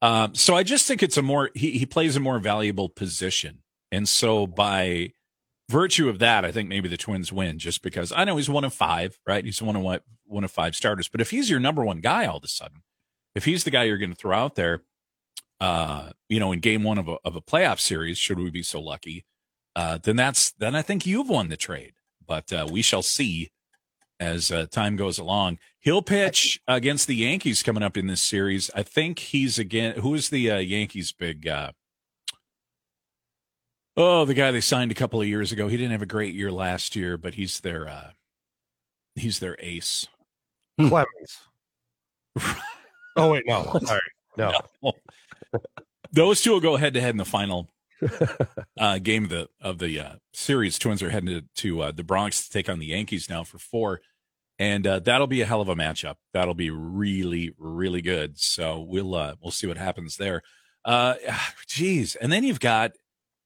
Um, 0.00 0.34
so 0.34 0.54
I 0.54 0.62
just 0.62 0.86
think 0.86 1.02
it's 1.02 1.16
a 1.16 1.22
more 1.22 1.50
he 1.54 1.72
he 1.72 1.86
plays 1.86 2.16
a 2.16 2.20
more 2.20 2.38
valuable 2.38 2.88
position, 2.88 3.62
and 3.90 4.08
so 4.08 4.46
by 4.46 5.12
virtue 5.68 6.08
of 6.08 6.20
that, 6.20 6.44
I 6.44 6.52
think 6.52 6.68
maybe 6.68 6.88
the 6.88 6.96
Twins 6.96 7.32
win 7.32 7.58
just 7.58 7.82
because 7.82 8.12
I 8.12 8.24
know 8.24 8.36
he's 8.36 8.48
one 8.48 8.64
of 8.64 8.72
five, 8.72 9.18
right? 9.26 9.44
He's 9.44 9.60
one 9.60 9.74
of 9.74 9.82
what 9.82 10.04
one 10.24 10.44
of 10.44 10.50
five 10.52 10.76
starters, 10.76 11.08
but 11.08 11.20
if 11.20 11.30
he's 11.30 11.50
your 11.50 11.60
number 11.60 11.84
one 11.84 12.00
guy 12.00 12.26
all 12.26 12.36
of 12.36 12.44
a 12.44 12.48
sudden 12.48 12.82
if 13.38 13.44
he's 13.44 13.62
the 13.62 13.70
guy 13.70 13.84
you're 13.84 13.98
going 13.98 14.10
to 14.10 14.16
throw 14.16 14.36
out 14.36 14.56
there, 14.56 14.82
uh, 15.60 16.10
you 16.28 16.40
know, 16.40 16.50
in 16.50 16.58
game 16.58 16.82
one 16.82 16.98
of 16.98 17.06
a, 17.06 17.18
of 17.24 17.36
a 17.36 17.40
playoff 17.40 17.78
series, 17.78 18.18
should 18.18 18.36
we 18.36 18.50
be 18.50 18.64
so 18.64 18.80
lucky, 18.80 19.24
uh, 19.76 19.96
then 20.02 20.16
that's 20.16 20.50
then 20.50 20.74
I 20.74 20.82
think 20.82 21.06
you've 21.06 21.28
won 21.28 21.48
the 21.48 21.56
trade. 21.56 21.92
But 22.26 22.52
uh, 22.52 22.66
we 22.68 22.82
shall 22.82 23.00
see 23.02 23.52
as 24.18 24.50
uh, 24.50 24.66
time 24.66 24.96
goes 24.96 25.18
along. 25.18 25.58
He'll 25.78 26.02
pitch 26.02 26.60
against 26.66 27.06
the 27.06 27.14
Yankees 27.14 27.62
coming 27.62 27.84
up 27.84 27.96
in 27.96 28.08
this 28.08 28.20
series. 28.20 28.72
I 28.74 28.82
think 28.82 29.20
he's 29.20 29.56
again. 29.56 30.00
Who's 30.00 30.30
the 30.30 30.50
uh, 30.50 30.58
Yankees' 30.58 31.12
big? 31.12 31.46
Uh, 31.46 31.70
oh, 33.96 34.24
the 34.24 34.34
guy 34.34 34.50
they 34.50 34.60
signed 34.60 34.90
a 34.90 34.96
couple 34.96 35.20
of 35.20 35.28
years 35.28 35.52
ago. 35.52 35.68
He 35.68 35.76
didn't 35.76 35.92
have 35.92 36.02
a 36.02 36.06
great 36.06 36.34
year 36.34 36.50
last 36.50 36.96
year, 36.96 37.16
but 37.16 37.34
he's 37.34 37.60
their 37.60 37.88
uh, 37.88 38.10
he's 39.14 39.38
their 39.38 39.56
ace. 39.60 40.08
Clemens. 40.76 41.38
Oh 43.18 43.32
wait, 43.32 43.44
no, 43.46 43.78
sorry, 43.84 44.00
no. 44.36 44.52
no. 44.82 44.92
Those 46.12 46.40
two 46.40 46.52
will 46.52 46.60
go 46.60 46.76
head 46.76 46.94
to 46.94 47.00
head 47.00 47.10
in 47.10 47.16
the 47.16 47.24
final 47.24 47.68
uh, 48.78 48.98
game 48.98 49.24
of 49.24 49.30
the 49.30 49.48
of 49.60 49.78
the 49.78 50.00
uh, 50.00 50.12
series. 50.32 50.78
Twins 50.78 51.02
are 51.02 51.10
heading 51.10 51.28
to, 51.28 51.44
to 51.62 51.82
uh, 51.82 51.92
the 51.92 52.04
Bronx 52.04 52.46
to 52.46 52.50
take 52.50 52.68
on 52.68 52.78
the 52.78 52.86
Yankees 52.86 53.28
now 53.28 53.44
for 53.44 53.58
four, 53.58 54.00
and 54.58 54.86
uh, 54.86 55.00
that'll 55.00 55.26
be 55.26 55.40
a 55.40 55.46
hell 55.46 55.60
of 55.60 55.68
a 55.68 55.74
matchup. 55.74 56.16
That'll 56.32 56.54
be 56.54 56.70
really 56.70 57.54
really 57.58 58.02
good. 58.02 58.38
So 58.38 58.80
we'll 58.80 59.14
uh, 59.14 59.34
we'll 59.42 59.50
see 59.50 59.66
what 59.66 59.76
happens 59.76 60.16
there. 60.16 60.42
Uh, 60.84 61.14
geez, 61.66 62.16
and 62.16 62.32
then 62.32 62.44
you've 62.44 62.60
got 62.60 62.92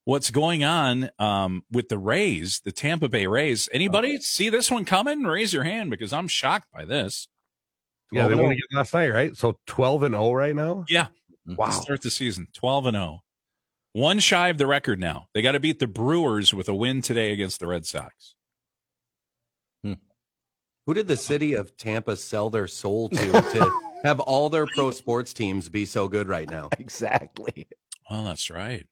what's 0.04 0.30
going 0.30 0.64
on 0.64 1.10
um, 1.18 1.64
with 1.70 1.88
the 1.88 1.98
Rays, 1.98 2.60
the 2.64 2.72
Tampa 2.72 3.08
Bay 3.08 3.26
Rays. 3.26 3.68
Anybody 3.72 4.18
see 4.20 4.48
this 4.48 4.70
one 4.70 4.84
coming? 4.84 5.22
Raise 5.22 5.52
your 5.52 5.64
hand 5.64 5.90
because 5.90 6.12
I'm 6.12 6.28
shocked 6.28 6.66
by 6.72 6.84
this. 6.84 7.28
Yeah, 8.12 8.28
they 8.28 8.34
won 8.34 8.52
again 8.52 8.62
last 8.72 8.92
night, 8.94 9.08
right? 9.08 9.36
So 9.36 9.58
12 9.66 10.04
and 10.04 10.14
0 10.14 10.32
right 10.32 10.54
now? 10.54 10.84
Yeah. 10.88 11.06
Wow. 11.46 11.66
To 11.66 11.72
start 11.72 12.02
the 12.02 12.10
season 12.10 12.46
12 12.54 12.86
and 12.86 12.94
0. 12.94 13.22
One 13.94 14.20
shy 14.20 14.48
of 14.48 14.58
the 14.58 14.66
record 14.66 15.00
now. 15.00 15.26
They 15.34 15.42
got 15.42 15.52
to 15.52 15.60
beat 15.60 15.78
the 15.78 15.86
Brewers 15.86 16.54
with 16.54 16.68
a 16.68 16.74
win 16.74 17.02
today 17.02 17.32
against 17.32 17.60
the 17.60 17.66
Red 17.66 17.84
Sox. 17.84 18.34
Hmm. 19.84 19.94
Who 20.86 20.94
did 20.94 21.08
the 21.08 21.16
city 21.16 21.54
of 21.54 21.76
Tampa 21.76 22.16
sell 22.16 22.48
their 22.48 22.66
soul 22.66 23.08
to 23.10 23.16
to 23.32 23.72
have 24.04 24.20
all 24.20 24.48
their 24.48 24.66
pro 24.66 24.90
sports 24.90 25.32
teams 25.32 25.68
be 25.68 25.84
so 25.84 26.08
good 26.08 26.28
right 26.28 26.48
now? 26.50 26.68
Exactly. 26.78 27.68
Well, 28.10 28.24
that's 28.24 28.50
right. 28.50 28.86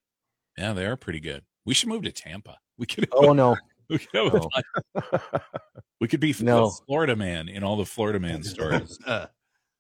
Yeah, 0.56 0.72
they 0.72 0.86
are 0.86 0.96
pretty 0.96 1.20
good. 1.20 1.42
We 1.66 1.74
should 1.74 1.88
move 1.88 2.02
to 2.04 2.12
Tampa. 2.12 2.58
We 2.78 2.86
could. 2.86 3.08
Oh 3.12 3.32
no. 3.32 3.56
We 3.98 3.98
could, 3.98 4.08
no. 4.14 4.48
we 6.00 6.08
could 6.08 6.20
be 6.20 6.34
no. 6.40 6.70
Florida 6.86 7.16
man 7.16 7.48
in 7.48 7.64
all 7.64 7.76
the 7.76 7.84
Florida 7.84 8.20
man 8.20 8.44
stories. 8.44 8.98
uh, 9.06 9.26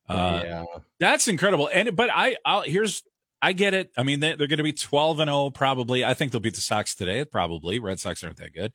yeah, 0.08 0.64
that's 0.98 1.28
incredible. 1.28 1.70
And 1.72 1.94
but 1.94 2.10
I, 2.12 2.36
I'll, 2.44 2.62
here's 2.62 3.04
I 3.40 3.52
get 3.52 3.72
it. 3.72 3.92
I 3.96 4.02
mean, 4.02 4.18
they, 4.18 4.34
they're 4.34 4.48
going 4.48 4.58
to 4.58 4.64
be 4.64 4.72
twelve 4.72 5.20
and 5.20 5.28
zero 5.28 5.50
probably. 5.50 6.04
I 6.04 6.14
think 6.14 6.32
they'll 6.32 6.40
beat 6.40 6.56
the 6.56 6.60
Sox 6.60 6.96
today. 6.96 7.24
Probably 7.24 7.78
Red 7.78 8.00
Sox 8.00 8.24
aren't 8.24 8.38
that 8.38 8.52
good, 8.52 8.72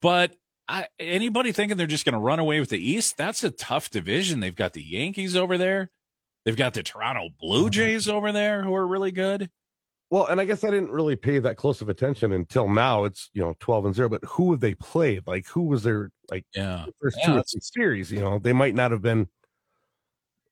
but 0.00 0.34
I, 0.68 0.86
anybody 0.98 1.52
thinking 1.52 1.76
they're 1.76 1.86
just 1.86 2.04
going 2.04 2.14
to 2.14 2.18
run 2.18 2.38
away 2.38 2.60
with 2.60 2.70
the 2.70 2.78
East? 2.78 3.16
That's 3.16 3.44
a 3.44 3.50
tough 3.50 3.90
division. 3.90 4.40
They've 4.40 4.54
got 4.54 4.72
the 4.72 4.82
Yankees 4.82 5.36
over 5.36 5.58
there. 5.58 5.90
They've 6.44 6.56
got 6.56 6.74
the 6.74 6.82
Toronto 6.82 7.28
Blue 7.38 7.68
Jays 7.68 8.08
over 8.08 8.32
there 8.32 8.62
who 8.62 8.74
are 8.74 8.86
really 8.86 9.12
good. 9.12 9.50
Well, 10.10 10.26
and 10.26 10.40
I 10.40 10.46
guess 10.46 10.64
I 10.64 10.70
didn't 10.70 10.90
really 10.90 11.16
pay 11.16 11.38
that 11.38 11.56
close 11.56 11.82
of 11.82 11.90
attention 11.90 12.32
until 12.32 12.68
now. 12.68 13.04
It's 13.04 13.30
you 13.34 13.42
know 13.42 13.54
twelve 13.60 13.84
and 13.84 13.94
zero, 13.94 14.08
but 14.08 14.24
who 14.24 14.50
have 14.52 14.60
they 14.60 14.74
played? 14.74 15.26
Like 15.26 15.46
who 15.46 15.62
was 15.62 15.82
their 15.82 16.10
like 16.30 16.44
yeah 16.54 16.86
first 17.00 17.18
yeah, 17.20 17.26
two 17.26 17.38
or 17.38 17.42
three 17.42 17.60
series? 17.60 18.10
You 18.10 18.20
know 18.20 18.38
they 18.38 18.54
might 18.54 18.74
not 18.74 18.90
have 18.90 19.02
been 19.02 19.28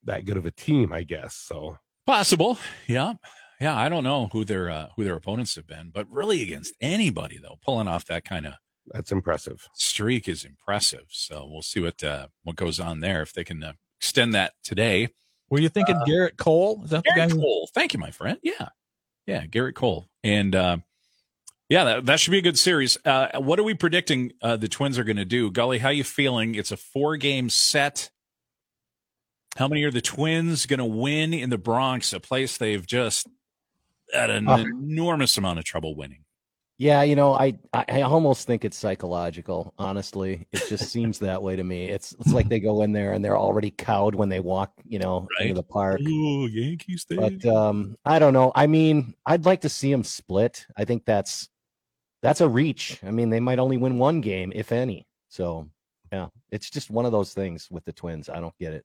that 0.04 0.24
good 0.24 0.36
of 0.36 0.46
a 0.46 0.50
team, 0.50 0.92
I 0.92 1.04
guess. 1.04 1.34
So 1.34 1.78
possible, 2.06 2.58
yeah, 2.86 3.14
yeah. 3.60 3.76
I 3.76 3.88
don't 3.88 4.04
know 4.04 4.28
who 4.32 4.44
their 4.44 4.68
uh, 4.68 4.88
who 4.94 5.04
their 5.04 5.16
opponents 5.16 5.54
have 5.56 5.66
been, 5.66 5.90
but 5.92 6.06
really 6.10 6.42
against 6.42 6.74
anybody 6.80 7.38
though, 7.42 7.58
pulling 7.64 7.88
off 7.88 8.04
that 8.06 8.24
kind 8.24 8.46
of 8.46 8.54
that's 8.88 9.10
impressive 9.10 9.68
streak 9.74 10.28
is 10.28 10.44
impressive. 10.44 11.06
So 11.08 11.48
we'll 11.50 11.62
see 11.62 11.80
what 11.80 12.04
uh, 12.04 12.28
what 12.42 12.56
goes 12.56 12.78
on 12.78 13.00
there 13.00 13.22
if 13.22 13.32
they 13.32 13.44
can 13.44 13.62
uh, 13.62 13.72
extend 13.98 14.34
that 14.34 14.52
today. 14.62 15.08
Were 15.48 15.60
you 15.60 15.68
thinking 15.68 15.96
Gerrit 16.06 16.36
Cole? 16.36 16.82
Is 16.84 16.90
that 16.90 17.04
Gerrit 17.04 17.28
the 17.28 17.34
guy? 17.36 17.40
Cole? 17.40 17.70
Thank 17.72 17.94
you, 17.94 18.00
my 18.00 18.10
friend. 18.10 18.38
Yeah. 18.42 18.68
Yeah, 19.26 19.44
Gerrit 19.46 19.74
Cole. 19.74 20.08
And 20.22 20.54
uh, 20.54 20.78
yeah, 21.68 21.84
that, 21.84 22.06
that 22.06 22.20
should 22.20 22.30
be 22.30 22.38
a 22.38 22.42
good 22.42 22.58
series. 22.58 22.96
Uh, 23.04 23.40
what 23.40 23.58
are 23.58 23.64
we 23.64 23.74
predicting 23.74 24.32
uh, 24.40 24.56
the 24.56 24.68
Twins 24.68 24.98
are 24.98 25.04
going 25.04 25.16
to 25.16 25.24
do? 25.24 25.50
Gully, 25.50 25.78
how 25.78 25.88
you 25.88 26.04
feeling? 26.04 26.54
It's 26.54 26.70
a 26.70 26.76
four 26.76 27.16
game 27.16 27.50
set. 27.50 28.10
How 29.56 29.68
many 29.68 29.82
are 29.84 29.90
the 29.90 30.02
Twins 30.02 30.66
going 30.66 30.78
to 30.78 30.84
win 30.84 31.32
in 31.32 31.50
the 31.50 31.58
Bronx, 31.58 32.12
a 32.12 32.20
place 32.20 32.58
they've 32.58 32.86
just 32.86 33.26
had 34.12 34.30
an 34.30 34.48
enormous 34.48 35.38
amount 35.38 35.58
of 35.58 35.64
trouble 35.64 35.96
winning? 35.96 36.25
Yeah, 36.78 37.02
you 37.02 37.16
know, 37.16 37.32
I, 37.32 37.54
I 37.72 38.02
almost 38.02 38.46
think 38.46 38.64
it's 38.64 38.76
psychological. 38.76 39.72
Honestly, 39.78 40.46
it 40.52 40.62
just 40.68 40.88
seems 40.92 41.18
that 41.20 41.42
way 41.42 41.56
to 41.56 41.64
me. 41.64 41.88
It's 41.88 42.12
it's 42.20 42.32
like 42.32 42.48
they 42.48 42.60
go 42.60 42.82
in 42.82 42.92
there 42.92 43.14
and 43.14 43.24
they're 43.24 43.38
already 43.38 43.70
cowed 43.70 44.14
when 44.14 44.28
they 44.28 44.40
walk, 44.40 44.72
you 44.86 44.98
know, 44.98 45.26
right. 45.38 45.48
into 45.48 45.54
the 45.54 45.62
park. 45.62 46.00
Ooh, 46.02 46.46
Yankees 46.48 47.06
But 47.08 47.44
um, 47.46 47.96
I 48.04 48.18
don't 48.18 48.34
know. 48.34 48.52
I 48.54 48.66
mean, 48.66 49.14
I'd 49.24 49.46
like 49.46 49.62
to 49.62 49.70
see 49.70 49.90
them 49.90 50.04
split. 50.04 50.66
I 50.76 50.84
think 50.84 51.06
that's 51.06 51.48
that's 52.22 52.42
a 52.42 52.48
reach. 52.48 53.00
I 53.02 53.10
mean, 53.10 53.30
they 53.30 53.40
might 53.40 53.58
only 53.58 53.78
win 53.78 53.98
one 53.98 54.20
game, 54.20 54.52
if 54.54 54.70
any. 54.70 55.06
So 55.30 55.70
yeah, 56.12 56.28
it's 56.50 56.68
just 56.68 56.90
one 56.90 57.06
of 57.06 57.12
those 57.12 57.32
things 57.32 57.70
with 57.70 57.86
the 57.86 57.92
Twins. 57.92 58.28
I 58.28 58.38
don't 58.38 58.56
get 58.58 58.74
it. 58.74 58.84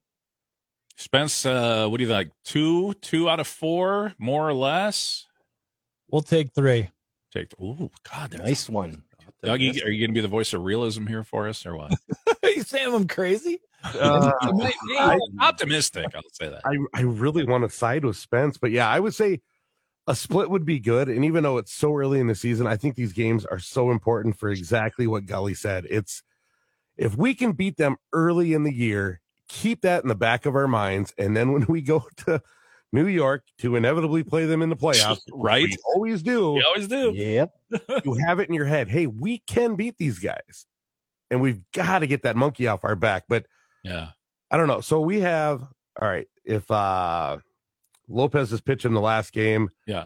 Spence, 0.95 1.45
uh, 1.45 1.88
what 1.88 1.98
do 1.98 2.03
you 2.05 2.10
like? 2.10 2.31
Two, 2.45 2.93
two 3.01 3.29
out 3.29 3.39
of 3.39 3.48
four, 3.48 4.13
more 4.17 4.48
or 4.48 4.53
less. 4.53 5.25
We'll 6.10 6.21
take 6.21 6.53
three. 6.53 6.89
Take 7.33 7.53
oh 7.61 7.89
god, 8.09 8.38
nice 8.38 8.69
one. 8.69 9.03
Dougie, 9.43 9.83
are 9.83 9.89
you 9.89 10.00
going 10.00 10.11
to 10.11 10.13
be 10.13 10.21
the 10.21 10.27
voice 10.27 10.53
of 10.53 10.63
realism 10.63 11.07
here 11.07 11.23
for 11.23 11.47
us, 11.47 11.65
or 11.65 11.75
what? 11.75 11.93
are 12.43 12.50
you 12.50 12.63
saying 12.63 12.93
I'm 12.93 13.07
crazy? 13.07 13.59
Uh, 13.83 14.31
I, 15.00 15.17
optimistic, 15.39 16.05
I'll 16.13 16.21
say 16.33 16.50
that. 16.50 16.61
I, 16.63 16.77
I 16.93 17.01
really 17.01 17.43
want 17.45 17.63
to 17.63 17.75
side 17.75 18.05
with 18.05 18.17
Spence, 18.17 18.57
but 18.57 18.71
yeah, 18.71 18.88
I 18.88 19.00
would 19.00 19.15
say 19.15 19.41
a 20.07 20.15
split 20.15 20.50
would 20.50 20.65
be 20.65 20.79
good. 20.79 21.09
And 21.09 21.25
even 21.25 21.43
though 21.43 21.57
it's 21.57 21.73
so 21.73 21.95
early 21.95 22.19
in 22.19 22.27
the 22.27 22.35
season, 22.35 22.67
I 22.67 22.77
think 22.77 22.95
these 22.95 23.13
games 23.13 23.45
are 23.45 23.59
so 23.59 23.91
important 23.91 24.38
for 24.38 24.50
exactly 24.50 25.07
what 25.07 25.25
Gully 25.25 25.53
said. 25.53 25.88
It's 25.89 26.21
if 26.97 27.17
we 27.17 27.33
can 27.33 27.53
beat 27.53 27.77
them 27.77 27.97
early 28.13 28.53
in 28.53 28.63
the 28.63 28.73
year, 28.73 29.21
keep 29.47 29.81
that 29.81 30.03
in 30.03 30.09
the 30.09 30.15
back 30.15 30.45
of 30.45 30.55
our 30.55 30.67
minds, 30.67 31.13
and 31.17 31.35
then 31.35 31.51
when 31.51 31.65
we 31.67 31.81
go 31.81 32.05
to 32.25 32.41
New 32.91 33.07
York 33.07 33.43
to 33.60 33.75
inevitably 33.75 34.24
play 34.24 34.45
them 34.45 34.62
in 34.62 34.69
the 34.69 34.75
playoffs. 34.75 35.21
Right. 35.33 35.65
We 35.65 35.77
always 35.95 36.21
do. 36.21 36.53
We 36.53 36.63
always 36.63 36.88
do. 36.88 37.13
Yep. 37.15 37.51
you 38.05 38.13
have 38.25 38.39
it 38.39 38.50
in 38.50 38.55
your 38.55 38.65
head. 38.65 38.89
Hey, 38.89 39.07
we 39.07 39.39
can 39.39 39.75
beat 39.75 39.98
these 39.98 40.19
guys. 40.19 40.65
And 41.29 41.41
we've 41.41 41.62
got 41.71 42.00
to 42.00 42.07
get 42.07 42.24
that 42.24 42.36
monkey 42.36 42.67
off 42.67 42.83
our 42.83 42.95
back. 42.95 43.24
But 43.29 43.45
yeah, 43.83 44.10
I 44.50 44.57
don't 44.57 44.67
know. 44.67 44.81
So 44.81 45.00
we 45.00 45.21
have 45.21 45.62
all 46.00 46.07
right, 46.07 46.27
if 46.43 46.69
uh 46.69 47.38
Lopez 48.07 48.51
is 48.51 48.62
pitching 48.62 48.93
the 48.93 49.01
last 49.01 49.31
game. 49.31 49.69
Yeah. 49.88 50.05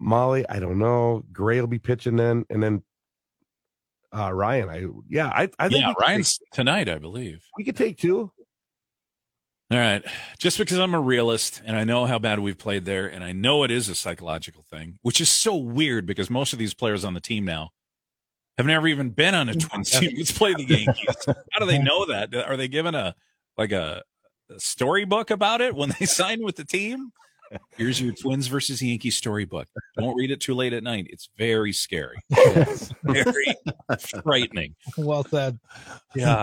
Molly, 0.00 0.48
I 0.48 0.58
don't 0.58 0.78
know. 0.78 1.24
Gray 1.32 1.60
will 1.60 1.68
be 1.68 1.78
pitching 1.78 2.16
then, 2.16 2.46
and 2.48 2.62
then 2.62 2.82
uh 4.16 4.32
Ryan. 4.32 4.68
I 4.70 4.86
yeah, 5.08 5.28
I 5.28 5.50
I 5.58 5.68
think 5.68 5.84
yeah, 5.84 5.92
Ryan's 5.98 6.38
take, 6.38 6.50
tonight, 6.50 6.88
I 6.88 6.98
believe. 6.98 7.44
We 7.56 7.64
could 7.64 7.76
take 7.76 7.98
two. 7.98 8.32
All 9.72 9.78
right. 9.78 10.04
Just 10.38 10.58
because 10.58 10.78
I'm 10.78 10.92
a 10.92 11.00
realist 11.00 11.62
and 11.64 11.76
I 11.76 11.84
know 11.84 12.04
how 12.04 12.18
bad 12.18 12.40
we've 12.40 12.58
played 12.58 12.84
there, 12.84 13.06
and 13.06 13.24
I 13.24 13.32
know 13.32 13.64
it 13.64 13.70
is 13.70 13.88
a 13.88 13.94
psychological 13.94 14.64
thing, 14.70 14.98
which 15.00 15.18
is 15.18 15.30
so 15.30 15.56
weird 15.56 16.04
because 16.04 16.28
most 16.28 16.52
of 16.52 16.58
these 16.58 16.74
players 16.74 17.06
on 17.06 17.14
the 17.14 17.20
team 17.20 17.46
now 17.46 17.70
have 18.58 18.66
never 18.66 18.86
even 18.86 19.10
been 19.10 19.34
on 19.34 19.48
a 19.48 19.52
mm-hmm. 19.52 19.66
Twins 19.66 19.90
team. 19.90 20.12
Let's 20.18 20.30
play 20.30 20.52
the 20.52 20.64
Yankees. 20.64 21.16
How 21.26 21.60
do 21.60 21.64
they 21.64 21.78
know 21.78 22.04
that? 22.04 22.34
Are 22.34 22.58
they 22.58 22.68
given 22.68 22.94
a 22.94 23.14
like 23.56 23.72
a, 23.72 24.02
a 24.50 24.60
storybook 24.60 25.30
about 25.30 25.62
it 25.62 25.74
when 25.74 25.94
they 25.98 26.04
sign 26.06 26.42
with 26.42 26.56
the 26.56 26.66
team? 26.66 27.12
Here's 27.76 28.00
your 28.00 28.12
Twins 28.12 28.46
versus 28.46 28.82
Yankees 28.82 29.16
storybook. 29.16 29.68
Don't 29.96 30.16
read 30.16 30.30
it 30.30 30.40
too 30.40 30.54
late 30.54 30.72
at 30.72 30.82
night. 30.82 31.06
It's 31.10 31.28
very 31.36 31.72
scary, 31.72 32.18
very 33.02 33.56
frightening. 34.22 34.74
Well 34.96 35.24
said. 35.24 35.58
Yeah, 36.14 36.42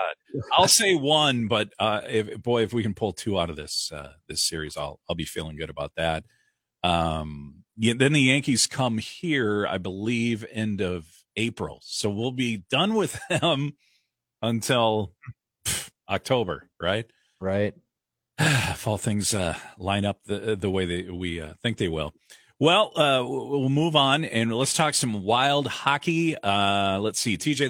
I'll 0.53 0.67
say 0.67 0.95
one, 0.95 1.47
but 1.47 1.69
uh, 1.79 2.01
if, 2.07 2.41
boy, 2.41 2.63
if 2.63 2.73
we 2.73 2.83
can 2.83 2.93
pull 2.93 3.13
two 3.13 3.39
out 3.39 3.49
of 3.49 3.55
this 3.55 3.91
uh, 3.91 4.13
this 4.27 4.41
series, 4.41 4.77
I'll 4.77 4.99
I'll 5.09 5.15
be 5.15 5.25
feeling 5.25 5.55
good 5.55 5.69
about 5.69 5.93
that. 5.97 6.23
Um, 6.83 7.63
yeah, 7.77 7.93
then 7.95 8.13
the 8.13 8.21
Yankees 8.21 8.67
come 8.67 8.97
here, 8.97 9.65
I 9.67 9.77
believe, 9.77 10.45
end 10.51 10.81
of 10.81 11.05
April, 11.35 11.79
so 11.83 12.09
we'll 12.09 12.31
be 12.31 12.63
done 12.69 12.95
with 12.95 13.19
them 13.29 13.73
until 14.41 15.13
pff, 15.65 15.89
October, 16.09 16.69
right? 16.81 17.05
Right. 17.39 17.73
if 18.71 18.87
all 18.87 18.97
things 18.97 19.33
uh, 19.33 19.57
line 19.77 20.05
up 20.05 20.23
the 20.25 20.55
the 20.55 20.69
way 20.69 20.85
they, 20.85 21.11
we 21.11 21.41
uh, 21.41 21.53
think 21.61 21.77
they 21.77 21.89
will. 21.89 22.13
Well, 22.57 22.91
uh, 22.95 23.23
we'll 23.25 23.69
move 23.69 23.95
on 23.95 24.25
and 24.25 24.53
let's 24.53 24.73
talk 24.73 24.93
some 24.93 25.23
Wild 25.23 25.67
hockey. 25.67 26.35
Uh, 26.37 26.99
let's 26.99 27.19
see, 27.19 27.37
TJ, 27.37 27.69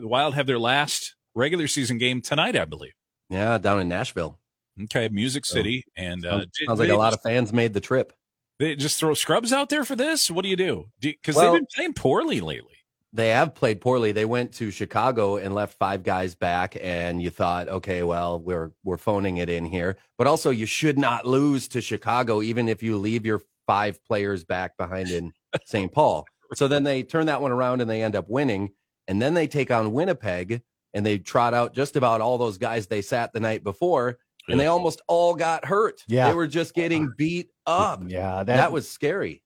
the 0.00 0.06
Wild 0.06 0.34
have 0.34 0.46
their 0.46 0.58
last 0.58 1.14
regular 1.34 1.66
season 1.66 1.98
game 1.98 2.22
tonight, 2.22 2.56
I 2.56 2.64
believe. 2.64 2.92
Yeah, 3.28 3.58
down 3.58 3.80
in 3.80 3.88
Nashville. 3.88 4.38
Okay, 4.84 5.08
Music 5.08 5.44
City, 5.44 5.84
and 5.96 6.24
uh, 6.24 6.30
sounds, 6.30 6.50
sounds 6.66 6.80
like 6.80 6.88
a 6.88 6.96
lot 6.96 7.12
of 7.12 7.20
fans 7.20 7.52
made 7.52 7.74
the 7.74 7.80
trip. 7.80 8.14
They 8.58 8.74
just 8.74 8.98
throw 8.98 9.12
scrubs 9.12 9.52
out 9.52 9.68
there 9.68 9.84
for 9.84 9.96
this. 9.96 10.30
What 10.30 10.42
do 10.42 10.48
you 10.48 10.56
do? 10.56 10.86
Because 11.00 11.36
Well- 11.36 11.52
they've 11.52 11.60
been 11.60 11.66
playing 11.74 11.94
poorly 11.94 12.40
lately. 12.40 12.71
They 13.14 13.28
have 13.28 13.54
played 13.54 13.80
poorly. 13.80 14.12
They 14.12 14.24
went 14.24 14.52
to 14.54 14.70
Chicago 14.70 15.36
and 15.36 15.54
left 15.54 15.78
five 15.78 16.02
guys 16.02 16.34
back, 16.34 16.76
and 16.80 17.22
you 17.22 17.28
thought, 17.28 17.68
okay, 17.68 18.02
well, 18.02 18.40
we're 18.40 18.72
we're 18.84 18.96
phoning 18.96 19.36
it 19.36 19.50
in 19.50 19.66
here. 19.66 19.98
But 20.16 20.26
also, 20.26 20.50
you 20.50 20.64
should 20.64 20.98
not 20.98 21.26
lose 21.26 21.68
to 21.68 21.82
Chicago, 21.82 22.40
even 22.40 22.68
if 22.68 22.82
you 22.82 22.96
leave 22.96 23.26
your 23.26 23.42
five 23.66 24.02
players 24.04 24.44
back 24.44 24.76
behind 24.78 25.10
in 25.10 25.32
St. 25.66 25.92
Paul. 25.92 26.26
So 26.54 26.68
then 26.68 26.84
they 26.84 27.02
turn 27.02 27.24
that 27.26 27.40
one 27.40 27.50
around 27.50 27.80
and 27.80 27.88
they 27.88 28.02
end 28.02 28.14
up 28.14 28.28
winning, 28.28 28.72
and 29.08 29.22
then 29.22 29.32
they 29.32 29.46
take 29.46 29.70
on 29.70 29.94
Winnipeg 29.94 30.60
and 30.92 31.06
they 31.06 31.16
trot 31.16 31.54
out 31.54 31.74
just 31.74 31.96
about 31.96 32.20
all 32.20 32.36
those 32.36 32.58
guys 32.58 32.86
they 32.86 33.00
sat 33.00 33.32
the 33.32 33.40
night 33.40 33.64
before, 33.64 34.18
and 34.48 34.60
they 34.60 34.66
almost 34.66 35.00
all 35.08 35.34
got 35.34 35.64
hurt. 35.64 36.02
Yeah. 36.08 36.28
they 36.28 36.34
were 36.34 36.46
just 36.46 36.74
getting 36.74 37.12
beat 37.16 37.48
up. 37.66 38.02
Yeah, 38.06 38.44
that, 38.44 38.46
That 38.56 38.72
was 38.72 38.88
scary. 38.88 39.41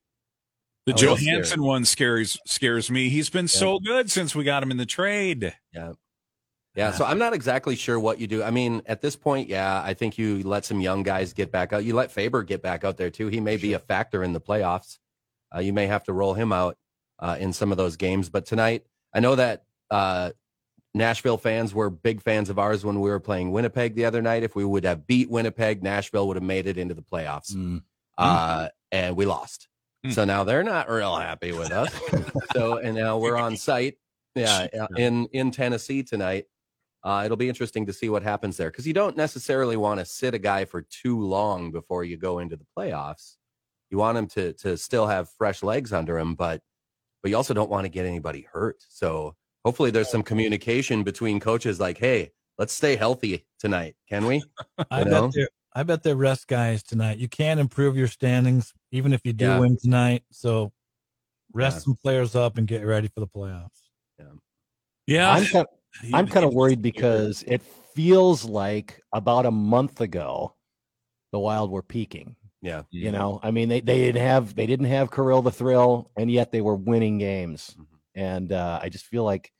The 0.87 0.93
was 0.93 1.03
Johansson 1.03 1.63
one 1.63 1.85
scares 1.85 2.39
scares 2.47 2.91
me. 2.91 3.09
He's 3.09 3.29
been 3.29 3.49
so 3.49 3.81
good 3.81 4.11
since 4.11 4.35
we 4.35 4.45
got 4.45 4.63
him 4.63 4.71
in 4.71 4.77
the 4.77 4.87
trade. 4.87 5.53
Yeah, 5.75 5.93
Yeah, 6.77 6.93
so 6.93 7.05
I'm 7.07 7.19
not 7.19 7.33
exactly 7.35 7.75
sure 7.75 7.99
what 7.99 8.21
you 8.21 8.27
do. 8.29 8.43
I 8.45 8.51
mean, 8.53 8.83
at 8.87 9.01
this 9.01 9.17
point, 9.17 9.49
yeah, 9.49 9.83
I 9.85 9.95
think 9.95 10.17
you 10.17 10.43
let 10.45 10.65
some 10.65 10.81
young 10.81 11.03
guys 11.03 11.33
get 11.33 11.51
back 11.51 11.73
out. 11.73 11.85
You 11.85 11.95
let 11.95 12.13
Faber 12.13 12.45
get 12.45 12.63
back 12.63 12.85
out 12.85 12.97
there 12.97 13.11
too. 13.11 13.27
He 13.27 13.41
may 13.41 13.57
be 13.57 13.73
a 13.73 13.81
factor 13.81 14.23
in 14.23 14.33
the 14.33 14.41
playoffs. 14.41 14.99
Uh, 15.55 15.59
you 15.59 15.73
may 15.73 15.87
have 15.89 16.05
to 16.05 16.13
roll 16.13 16.35
him 16.35 16.53
out 16.53 16.77
uh, 17.19 17.37
in 17.41 17.53
some 17.53 17.73
of 17.73 17.79
those 17.79 17.97
games. 17.97 18.29
But 18.29 18.47
tonight, 18.47 18.85
I 19.13 19.19
know 19.21 19.35
that 19.35 19.65
uh, 19.91 20.31
Nashville 20.95 21.39
fans 21.39 21.75
were 21.75 21.91
big 21.91 22.23
fans 22.23 22.49
of 22.49 22.61
ours 22.61 22.85
when 22.85 23.01
we 23.01 23.11
were 23.11 23.21
playing 23.21 23.51
Winnipeg 23.51 23.97
the 23.97 24.05
other 24.05 24.23
night. 24.23 24.45
If 24.45 24.55
we 24.55 24.65
would 24.65 24.85
have 24.85 25.05
beat 25.07 25.31
Winnipeg, 25.31 25.83
Nashville 25.83 26.29
would 26.29 26.37
have 26.37 26.45
made 26.45 26.67
it 26.69 26.79
into 26.79 26.95
the 26.95 27.03
playoffs, 27.03 27.53
Mm. 27.53 27.83
uh, 28.19 28.69
and 28.93 29.17
we 29.17 29.27
lost. 29.27 29.67
So 30.11 30.25
now 30.25 30.45
they're 30.45 30.65
not 30.65 30.91
real 30.91 31.17
happy 31.17 31.53
with 31.53 31.71
us. 31.71 31.93
so 32.53 32.79
and 32.79 32.97
now 32.97 33.19
we're 33.19 33.37
on 33.37 33.57
site, 33.57 33.95
yeah, 34.35 34.67
in 34.97 35.27
in 35.33 35.51
Tennessee 35.51 36.03
tonight. 36.03 36.47
Uh, 37.03 37.23
it'll 37.25 37.37
be 37.37 37.49
interesting 37.49 37.87
to 37.87 37.93
see 37.93 38.09
what 38.09 38.23
happens 38.23 38.57
there 38.57 38.71
because 38.71 38.87
you 38.87 38.93
don't 38.93 39.17
necessarily 39.17 39.77
want 39.77 40.01
to 40.01 40.05
sit 40.05 40.35
a 40.35 40.39
guy 40.39 40.65
for 40.65 40.83
too 40.83 41.21
long 41.21 41.71
before 41.71 42.03
you 42.03 42.17
go 42.17 42.41
into 42.41 42.57
the 42.57 42.67
playoffs. 42.77 43.37
You 43.91 43.99
want 43.99 44.19
him 44.19 44.27
to 44.29 44.53
to 44.55 44.77
still 44.77 45.07
have 45.07 45.29
fresh 45.39 45.63
legs 45.63 45.93
under 45.93 46.19
him, 46.19 46.35
but 46.35 46.63
but 47.23 47.31
you 47.31 47.37
also 47.37 47.55
don't 47.55 47.71
want 47.71 47.85
to 47.85 47.89
get 47.89 48.07
anybody 48.07 48.47
hurt. 48.53 48.85
So 48.89 49.37
hopefully 49.65 49.91
there's 49.91 50.11
some 50.11 50.23
communication 50.23 51.03
between 51.03 51.41
coaches 51.41 51.81
like, 51.81 51.99
hey, 51.99 52.33
let's 52.59 52.73
stay 52.73 52.97
healthy 52.97 53.47
tonight, 53.59 53.97
can 54.09 54.27
we? 54.27 54.43
I 54.91 55.05
know? 55.05 55.31
bet 55.31 55.49
I 55.75 55.83
bet 55.83 56.03
they 56.03 56.15
rest 56.15 56.49
guys 56.49 56.83
tonight. 56.83 57.19
You 57.19 57.29
can 57.29 57.59
improve 57.59 57.97
your 57.97 58.09
standings 58.09 58.73
even 58.97 59.13
if 59.13 59.21
you 59.25 59.33
do 59.33 59.45
Yeah. 59.45 59.59
win 59.61 59.77
tonight. 59.81 60.25
So 60.33 60.73
rest 61.53 61.77
Yeah. 61.77 61.81
some 61.81 61.97
players 62.03 62.35
up 62.35 62.59
and 62.59 62.67
get 62.67 62.85
ready 62.85 63.09
for 63.09 63.21
the 63.21 63.29
playoffs. 63.29 63.71
Yeah, 65.09 65.31
I'm 65.31 65.45
kind, 65.47 65.67
I'm 66.13 66.27
kind 66.27 66.45
of 66.45 66.53
worried 66.53 66.83
because 66.83 67.45
it 67.47 67.63
feels 67.63 68.45
like 68.45 69.01
about 69.13 69.47
a 69.47 69.53
month 69.53 70.01
ago, 70.01 70.57
the 71.31 71.39
Wild 71.39 71.71
were 71.71 71.83
peaking. 71.83 72.35
Yeah. 72.61 72.83
You 72.91 73.13
know, 73.13 73.39
I 73.41 73.53
mean, 73.53 73.69
they, 73.69 73.81
they 73.81 73.99
didn't 73.99 74.23
have 74.23 74.57
they 74.57 74.67
didn't 74.67 74.87
have 74.87 75.13
Kirill 75.13 75.43
the 75.43 75.53
Thrill, 75.53 76.11
and 76.17 76.29
yet 76.29 76.51
they 76.51 76.61
were 76.61 76.75
winning 76.75 77.19
games. 77.19 77.77
Mhm. 77.79 77.87
And 78.17 78.51
uh, 78.53 78.81
I 78.83 78.89
just 78.89 79.05
feel 79.07 79.23
like, 79.23 79.53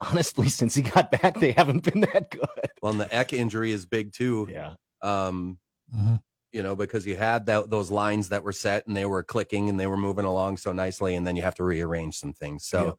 honestly, 0.00 0.48
since 0.48 0.72
he 0.76 0.82
got 0.82 1.10
back, 1.10 1.40
they 1.40 1.50
haven't 1.50 1.82
been 1.82 2.02
that 2.02 2.30
good. 2.30 2.46
Well, 2.80 2.92
and 2.92 3.00
the 3.00 3.12
Ek 3.12 3.32
injury 3.32 3.72
is 3.72 3.86
big 3.86 4.12
too. 4.12 4.46
Yeah, 4.52 4.74
Um, 5.02 5.58
Mhm. 5.92 6.22
You 6.52 6.62
know, 6.62 6.74
because 6.74 7.06
you 7.06 7.16
had 7.16 7.46
that, 7.46 7.70
those 7.70 7.90
lines 7.90 8.28
that 8.30 8.42
were 8.42 8.52
set 8.52 8.86
and 8.86 8.96
they 8.96 9.06
were 9.06 9.22
clicking 9.22 9.68
and 9.68 9.78
they 9.78 9.86
were 9.86 9.96
moving 9.96 10.24
along 10.24 10.56
so 10.56 10.72
nicely, 10.72 11.14
and 11.14 11.26
then 11.26 11.36
you 11.36 11.42
have 11.42 11.54
to 11.56 11.64
rearrange 11.64 12.16
some 12.18 12.32
things. 12.32 12.66
So 12.66 12.84
Yeah. 12.84 12.92